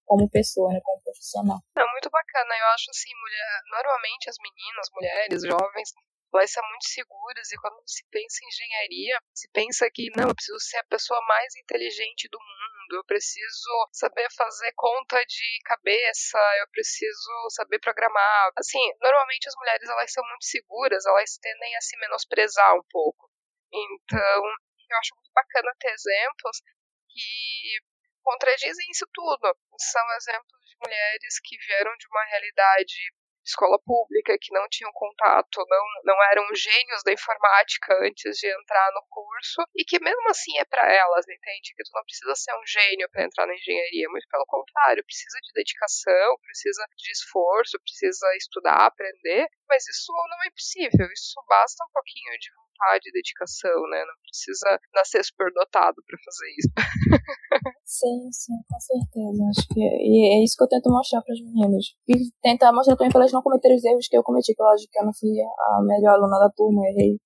como 0.04 0.30
pessoa, 0.30 0.68
né, 0.74 0.80
como 0.84 1.02
profissional. 1.02 1.60
É 1.78 1.92
muito 1.92 2.10
bacana. 2.12 2.52
Eu 2.60 2.68
acho 2.76 2.92
assim, 2.92 3.10
mulher, 3.16 3.52
normalmente 3.72 4.30
as 4.30 4.36
meninas, 4.38 4.88
mulheres, 4.94 5.42
jovens, 5.48 5.90
elas 6.34 6.52
são 6.52 6.64
muito 6.70 6.88
seguras 6.88 7.52
e 7.52 7.58
quando 7.58 7.82
se 7.86 8.04
pensa 8.10 8.40
em 8.44 8.48
engenharia, 8.48 9.20
se 9.34 9.50
pensa 9.52 9.90
que 9.94 10.10
não, 10.16 10.30
eu 10.30 10.36
preciso 10.36 10.60
ser 10.60 10.78
a 10.78 10.86
pessoa 10.86 11.20
mais 11.28 11.56
inteligente 11.56 12.28
do 12.30 12.40
mundo, 12.40 12.96
eu 12.96 13.06
preciso 13.06 13.90
saber 13.92 14.28
fazer 14.36 14.72
conta 14.76 15.24
de 15.26 15.60
cabeça, 15.66 16.40
eu 16.60 16.68
preciso 16.70 17.50
saber 17.50 17.80
programar. 17.80 18.52
Assim, 18.58 18.82
normalmente 19.02 19.48
as 19.48 19.56
mulheres 19.56 19.90
elas 19.90 20.12
são 20.12 20.24
muito 20.28 20.46
seguras, 20.46 21.06
elas 21.06 21.38
tendem 21.38 21.76
a 21.76 21.82
se 21.82 21.98
menosprezar 21.98 22.76
um 22.76 22.84
pouco. 22.90 23.30
Então, 23.72 24.44
eu 24.90 24.98
acho 25.00 25.16
muito 25.16 25.32
bacana 25.34 25.72
ter 25.80 25.92
exemplos 25.92 26.62
que 27.10 27.80
contradizem 28.24 28.88
isso 28.92 29.08
tudo. 29.14 29.58
São 29.80 30.06
exemplos 30.16 30.62
de 30.66 30.76
mulheres 30.82 31.40
que 31.44 31.58
vieram 31.58 31.92
de 31.98 32.08
uma 32.08 32.24
realidade 32.26 32.86
de 32.86 33.23
escola 33.46 33.78
pública, 33.86 34.38
que 34.40 34.54
não 34.54 34.68
tinham 34.70 34.92
contato, 34.94 35.66
não, 35.68 35.86
não 36.04 36.24
eram 36.32 36.48
gênios 36.56 37.04
da 37.04 37.12
informática 37.12 37.98
antes 38.02 38.38
de 38.38 38.48
entrar 38.48 38.92
no 38.94 39.04
curso, 39.10 39.62
e 39.76 39.84
que 39.84 40.00
mesmo 40.00 40.30
assim 40.30 40.58
é 40.60 40.66
para 40.66 40.92
elas, 40.92 41.28
entende? 41.28 41.74
Que 41.76 41.84
tu 41.84 41.92
não 41.94 42.04
precisa 42.04 42.36
ser 42.36 42.54
um 42.56 42.66
gênio 42.66 43.10
para 43.10 43.24
entrar 43.24 43.46
na 43.46 43.54
engenharia, 43.54 44.10
muito 44.10 44.28
pelo 44.30 44.46
contrário, 44.46 45.04
precisa 45.06 45.38
de 45.42 45.54
dedicação, 45.54 46.38
precisa 46.42 46.86
de 46.96 47.12
esforço, 47.12 47.80
precisa 47.82 48.36
estudar, 48.38 48.86
aprender, 48.86 49.48
mas 49.68 49.88
isso 49.88 50.12
não 50.30 50.44
é 50.44 50.48
impossível, 50.48 51.08
isso 51.12 51.42
basta 51.48 51.84
um 51.84 51.92
pouquinho 51.92 52.38
de 52.40 52.50
vontade 52.74 53.10
e 53.10 53.14
dedicação, 53.14 53.78
né? 53.90 54.02
Não 54.02 54.18
precisa 54.26 54.80
nascer 54.94 55.24
superdotado 55.24 56.02
para 56.06 56.18
fazer 56.26 56.50
isso. 56.58 56.72
sim, 57.86 58.32
sim, 58.32 58.58
com 58.66 58.80
certeza. 58.80 59.44
Acho 59.50 59.68
que 59.70 59.82
é, 59.82 59.94
e 60.02 60.14
é 60.34 60.44
isso 60.44 60.58
que 60.58 60.64
eu 60.64 60.70
tento 60.70 60.90
mostrar 60.90 61.22
para 61.22 61.34
as 61.34 61.42
meninas. 61.42 61.86
E 62.10 62.14
tentar 62.42 62.74
mostrar 62.74 62.96
também 62.98 63.12
para 63.12 63.22
elas 63.22 63.32
não 63.32 63.42
cometerem 63.42 63.78
os 63.78 63.86
erros 63.86 64.08
que 64.08 64.18
eu 64.18 64.24
cometi, 64.24 64.54
que 64.54 64.64
lógico 64.64 64.92
que 64.92 65.00
eu 65.00 65.06
não 65.06 65.14
fui 65.14 65.30
a 65.40 65.82
melhor 65.84 66.16
aluna 66.16 66.40
da 66.40 66.50
turma, 66.50 66.82
errei 66.90 67.18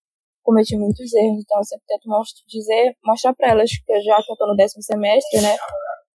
cometi 0.43 0.79
muitos 0.79 1.11
erros, 1.11 1.43
então 1.43 1.59
eu 1.59 1.63
sempre 1.65 1.83
tento 1.91 2.07
dizer, 2.47 2.95
mostrar 3.03 3.35
para 3.35 3.51
elas 3.51 3.67
que 3.67 3.91
eu 3.91 3.99
já 3.99 4.15
que 4.23 4.31
eu 4.31 4.37
tô 4.37 4.47
no 4.47 4.55
décimo 4.55 4.81
semestre, 4.81 5.41
né, 5.41 5.57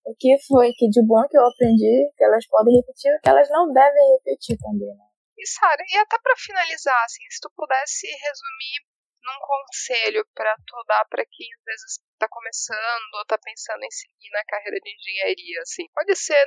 o 0.07 0.14
que 0.14 0.38
foi 0.47 0.71
que 0.71 0.87
de 0.88 1.05
bom 1.05 1.27
que 1.29 1.37
eu 1.37 1.45
aprendi, 1.45 2.07
que 2.16 2.23
elas 2.23 2.47
podem 2.47 2.77
repetir, 2.77 3.11
que 3.23 3.29
elas 3.29 3.49
não 3.51 3.73
devem 3.73 4.12
repetir 4.14 4.57
também, 4.59 4.95
né. 4.95 5.11
E 5.40 5.47
Sara, 5.49 5.83
e 5.83 5.97
até 5.97 6.19
para 6.23 6.37
finalizar, 6.37 7.03
assim, 7.05 7.25
se 7.31 7.40
tu 7.40 7.51
pudesse 7.57 8.07
resumir 8.07 8.89
num 9.22 9.40
conselho 9.40 10.26
para 10.35 10.54
tu 10.66 10.76
dar 10.88 11.04
para 11.09 11.24
quem 11.28 11.46
às 11.59 11.64
vezes 11.64 12.00
está 12.12 12.28
começando 12.28 13.14
ou 13.14 13.22
está 13.22 13.38
pensando 13.38 13.83
em 13.85 13.90
seguir 13.90 14.30
na 14.33 14.44
carreira 14.44 14.78
de 14.80 14.90
engenharia, 14.90 15.61
assim, 15.62 15.85
pode 15.94 16.16
ser 16.16 16.44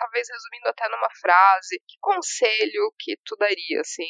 talvez 0.00 0.26
resumindo 0.28 0.68
até 0.68 0.88
numa 0.88 1.10
frase, 1.20 1.76
que 1.86 1.96
conselho 2.00 2.88
que 2.98 3.18
tu 3.24 3.36
daria, 3.36 3.80
assim, 3.80 4.08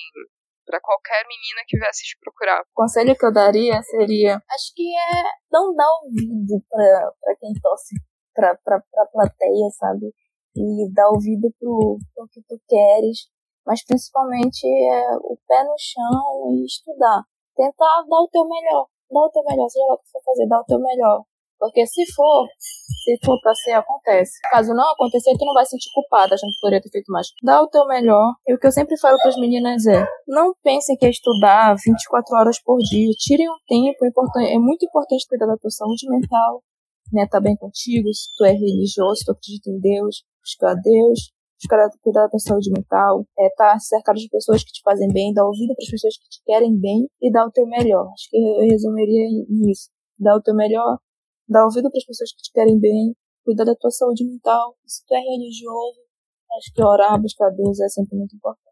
para 0.64 0.80
qualquer 0.80 1.26
menina 1.26 1.66
que 1.66 1.76
viesse 1.76 2.04
te 2.04 2.16
procurar? 2.20 2.62
O 2.62 2.74
conselho 2.74 3.16
que 3.18 3.26
eu 3.26 3.32
daria 3.32 3.82
seria, 3.82 4.36
acho 4.36 4.70
que 4.74 4.86
é 4.86 5.22
não 5.50 5.74
dar 5.74 5.90
ouvido 6.04 6.62
para 6.70 7.36
quem 7.40 7.52
torce 7.60 7.94
pra, 8.32 8.54
pra 8.54 9.06
plateia, 9.12 9.68
sabe? 9.78 10.14
E 10.54 10.92
dar 10.94 11.08
ouvido 11.10 11.50
pro, 11.58 11.98
pro 12.14 12.28
que 12.30 12.40
tu 12.42 12.60
queres, 12.68 13.26
mas 13.66 13.84
principalmente 13.84 14.64
é 14.64 15.16
o 15.16 15.36
pé 15.46 15.64
no 15.64 15.74
chão 15.76 16.54
e 16.54 16.64
estudar 16.64 17.24
tentar 17.60 18.04
dar 18.08 18.20
o 18.24 18.28
teu 18.32 18.48
melhor. 18.48 18.86
Dar 19.12 19.20
o 19.20 19.30
teu 19.30 19.44
melhor, 19.44 19.68
seja 19.68 19.84
lá 19.86 19.94
o 19.94 19.98
que 19.98 20.10
for 20.10 20.22
fazer, 20.24 20.48
dar 20.48 20.60
o 20.60 20.64
teu 20.64 20.80
melhor. 20.80 21.24
Porque 21.58 21.84
se 21.86 22.10
for, 22.14 22.48
se 22.56 23.18
for 23.22 23.38
pra 23.42 23.52
ser, 23.54 23.72
acontece. 23.72 24.32
Caso 24.50 24.72
não 24.72 24.92
acontecer, 24.92 25.36
tu 25.36 25.44
não 25.44 25.52
vai 25.52 25.64
se 25.66 25.72
sentir 25.72 25.90
culpada, 25.92 26.34
a 26.34 26.38
gente 26.38 26.58
poderia 26.58 26.80
ter 26.80 26.88
feito 26.88 27.12
mais. 27.12 27.26
Dá 27.42 27.60
o 27.60 27.68
teu 27.68 27.86
melhor. 27.86 28.32
E 28.48 28.54
o 28.54 28.58
que 28.58 28.66
eu 28.66 28.72
sempre 28.72 28.98
falo 28.98 29.18
pras 29.18 29.36
meninas 29.36 29.86
é, 29.86 30.06
não 30.26 30.54
pensem 30.62 30.96
que 30.96 31.04
é 31.04 31.10
estudar 31.10 31.76
24 31.84 32.34
horas 32.34 32.58
por 32.62 32.78
dia. 32.78 33.10
Tirem 33.18 33.50
um 33.50 33.58
tempo, 33.68 34.06
é, 34.38 34.54
é 34.54 34.58
muito 34.58 34.86
importante 34.86 35.26
cuidar 35.28 35.46
da 35.46 35.58
tua 35.58 35.70
saúde 35.70 36.08
mental, 36.08 36.62
né? 37.12 37.26
Tá 37.30 37.38
bem 37.40 37.56
contigo, 37.56 38.08
se 38.14 38.34
tu 38.38 38.44
é 38.46 38.52
religioso, 38.52 39.16
se 39.16 39.24
tu 39.26 39.32
acredita 39.32 39.68
em 39.68 39.78
Deus, 39.80 40.24
buscar 40.42 40.70
a 40.70 40.80
Deus, 41.68 41.98
cuidar 42.02 42.26
da 42.28 42.38
saúde 42.38 42.70
mental, 42.70 43.26
é 43.38 43.46
estar 43.46 43.72
tá 43.72 43.78
cercado 43.78 44.16
de 44.16 44.28
pessoas 44.28 44.64
que 44.64 44.72
te 44.72 44.80
fazem 44.82 45.08
bem, 45.12 45.32
dar 45.34 45.44
ouvido 45.44 45.74
para 45.74 45.84
as 45.84 45.90
pessoas 45.90 46.16
que 46.16 46.28
te 46.28 46.40
querem 46.44 46.78
bem 46.78 47.08
e 47.20 47.30
dar 47.30 47.46
o 47.46 47.50
teu 47.50 47.66
melhor. 47.66 48.10
Acho 48.12 48.30
que 48.30 48.36
eu 48.36 48.70
resumiria 48.70 49.28
nisso. 49.48 49.90
Dar 50.18 50.36
o 50.36 50.42
teu 50.42 50.54
melhor, 50.54 50.98
dar 51.48 51.64
ouvido 51.64 51.90
para 51.90 51.98
as 51.98 52.04
pessoas 52.04 52.32
que 52.32 52.42
te 52.42 52.52
querem 52.52 52.78
bem, 52.78 53.14
cuidar 53.44 53.64
da 53.64 53.74
tua 53.74 53.90
saúde 53.90 54.24
mental. 54.24 54.76
Se 54.86 55.04
tu 55.06 55.14
é 55.14 55.20
religioso, 55.20 56.00
acho 56.58 56.72
que 56.74 56.82
orar, 56.82 57.20
buscar 57.20 57.50
Deus 57.50 57.80
é 57.80 57.88
sempre 57.88 58.16
muito 58.16 58.36
importante. 58.36 58.70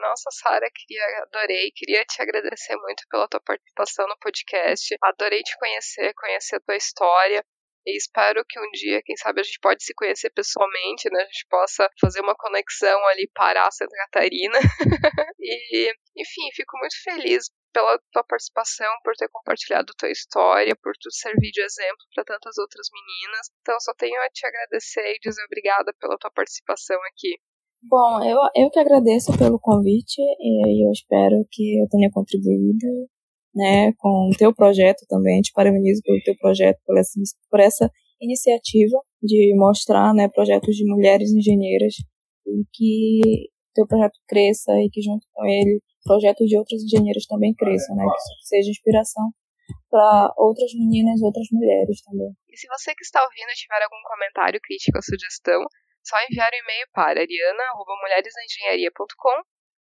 Nossa, 0.00 0.30
Sara, 0.30 0.70
queria, 0.72 1.02
adorei, 1.24 1.70
queria 1.72 2.04
te 2.04 2.22
agradecer 2.22 2.76
muito 2.76 3.02
pela 3.10 3.28
tua 3.28 3.40
participação 3.40 4.06
no 4.06 4.16
podcast. 4.18 4.96
Adorei 5.02 5.42
te 5.42 5.58
conhecer, 5.58 6.14
conhecer 6.14 6.56
a 6.56 6.60
tua 6.60 6.76
história. 6.76 7.44
E 7.86 7.96
espero 7.96 8.44
que 8.48 8.58
um 8.58 8.70
dia, 8.72 9.02
quem 9.04 9.16
sabe, 9.16 9.40
a 9.40 9.44
gente 9.44 9.58
pode 9.60 9.84
se 9.84 9.92
conhecer 9.94 10.30
pessoalmente, 10.30 11.10
né? 11.10 11.20
A 11.20 11.26
gente 11.26 11.46
possa 11.48 11.88
fazer 12.00 12.20
uma 12.20 12.34
conexão 12.34 12.98
ali 13.08 13.30
para 13.34 13.70
Santa 13.70 13.94
Catarina. 13.96 14.58
e, 15.38 15.92
enfim, 16.16 16.48
fico 16.54 16.78
muito 16.78 16.96
feliz 17.02 17.50
pela 17.72 17.98
tua 18.12 18.24
participação, 18.24 18.88
por 19.02 19.14
ter 19.14 19.28
compartilhado 19.28 19.92
tua 19.98 20.10
história, 20.10 20.76
por 20.80 20.94
tu 20.98 21.10
servir 21.10 21.50
de 21.50 21.60
exemplo 21.60 22.06
para 22.14 22.24
tantas 22.24 22.56
outras 22.56 22.86
meninas. 22.92 23.50
Então, 23.60 23.78
só 23.80 23.92
tenho 23.94 24.20
a 24.22 24.30
te 24.30 24.46
agradecer 24.46 25.14
e 25.14 25.18
dizer 25.18 25.44
obrigada 25.44 25.92
pela 26.00 26.16
tua 26.16 26.30
participação 26.30 26.96
aqui. 27.12 27.36
Bom, 27.82 28.24
eu, 28.24 28.38
eu 28.56 28.70
que 28.70 28.78
agradeço 28.78 29.36
pelo 29.36 29.60
convite 29.60 30.16
e 30.18 30.86
eu 30.86 30.90
espero 30.90 31.44
que 31.50 31.82
eu 31.82 31.88
tenha 31.90 32.08
contribuído 32.10 33.10
né, 33.54 33.92
com 33.98 34.30
o 34.32 34.36
teu 34.36 34.54
projeto 34.54 35.04
também. 35.08 35.40
Te 35.40 35.52
parabenizo 35.52 36.02
pelo 36.02 36.20
teu 36.22 36.36
projeto, 36.36 36.78
por 36.84 36.98
essa, 36.98 37.20
por 37.50 37.60
essa 37.60 37.90
iniciativa 38.20 38.98
de 39.22 39.54
mostrar 39.56 40.12
né, 40.14 40.28
projetos 40.28 40.76
de 40.76 40.84
mulheres 40.84 41.30
engenheiras 41.30 41.94
e 42.46 42.64
que 42.72 43.48
teu 43.74 43.86
projeto 43.86 44.18
cresça 44.28 44.72
e 44.80 44.88
que 44.90 45.02
junto 45.02 45.26
com 45.32 45.44
ele 45.44 45.80
projetos 46.04 46.46
de 46.46 46.56
outras 46.58 46.82
engenheiras 46.82 47.26
também 47.26 47.54
cresçam, 47.54 47.96
né? 47.96 48.04
Que 48.04 48.46
seja 48.46 48.70
inspiração 48.70 49.32
para 49.90 50.32
outras 50.36 50.72
meninas, 50.74 51.22
outras 51.22 51.48
mulheres 51.50 52.02
também. 52.02 52.36
E 52.50 52.56
se 52.56 52.68
você 52.68 52.94
que 52.94 53.02
está 53.02 53.24
ouvindo 53.24 53.48
tiver 53.56 53.82
algum 53.82 54.02
comentário, 54.04 54.60
crítica 54.62 54.98
ou 54.98 55.02
sugestão, 55.02 55.64
só 56.04 56.16
enviar 56.28 56.52
o 56.52 56.54
um 56.54 56.58
e-mail 56.60 56.86
para 56.92 57.22
ariana.mulheresengenharia.com 57.22 59.42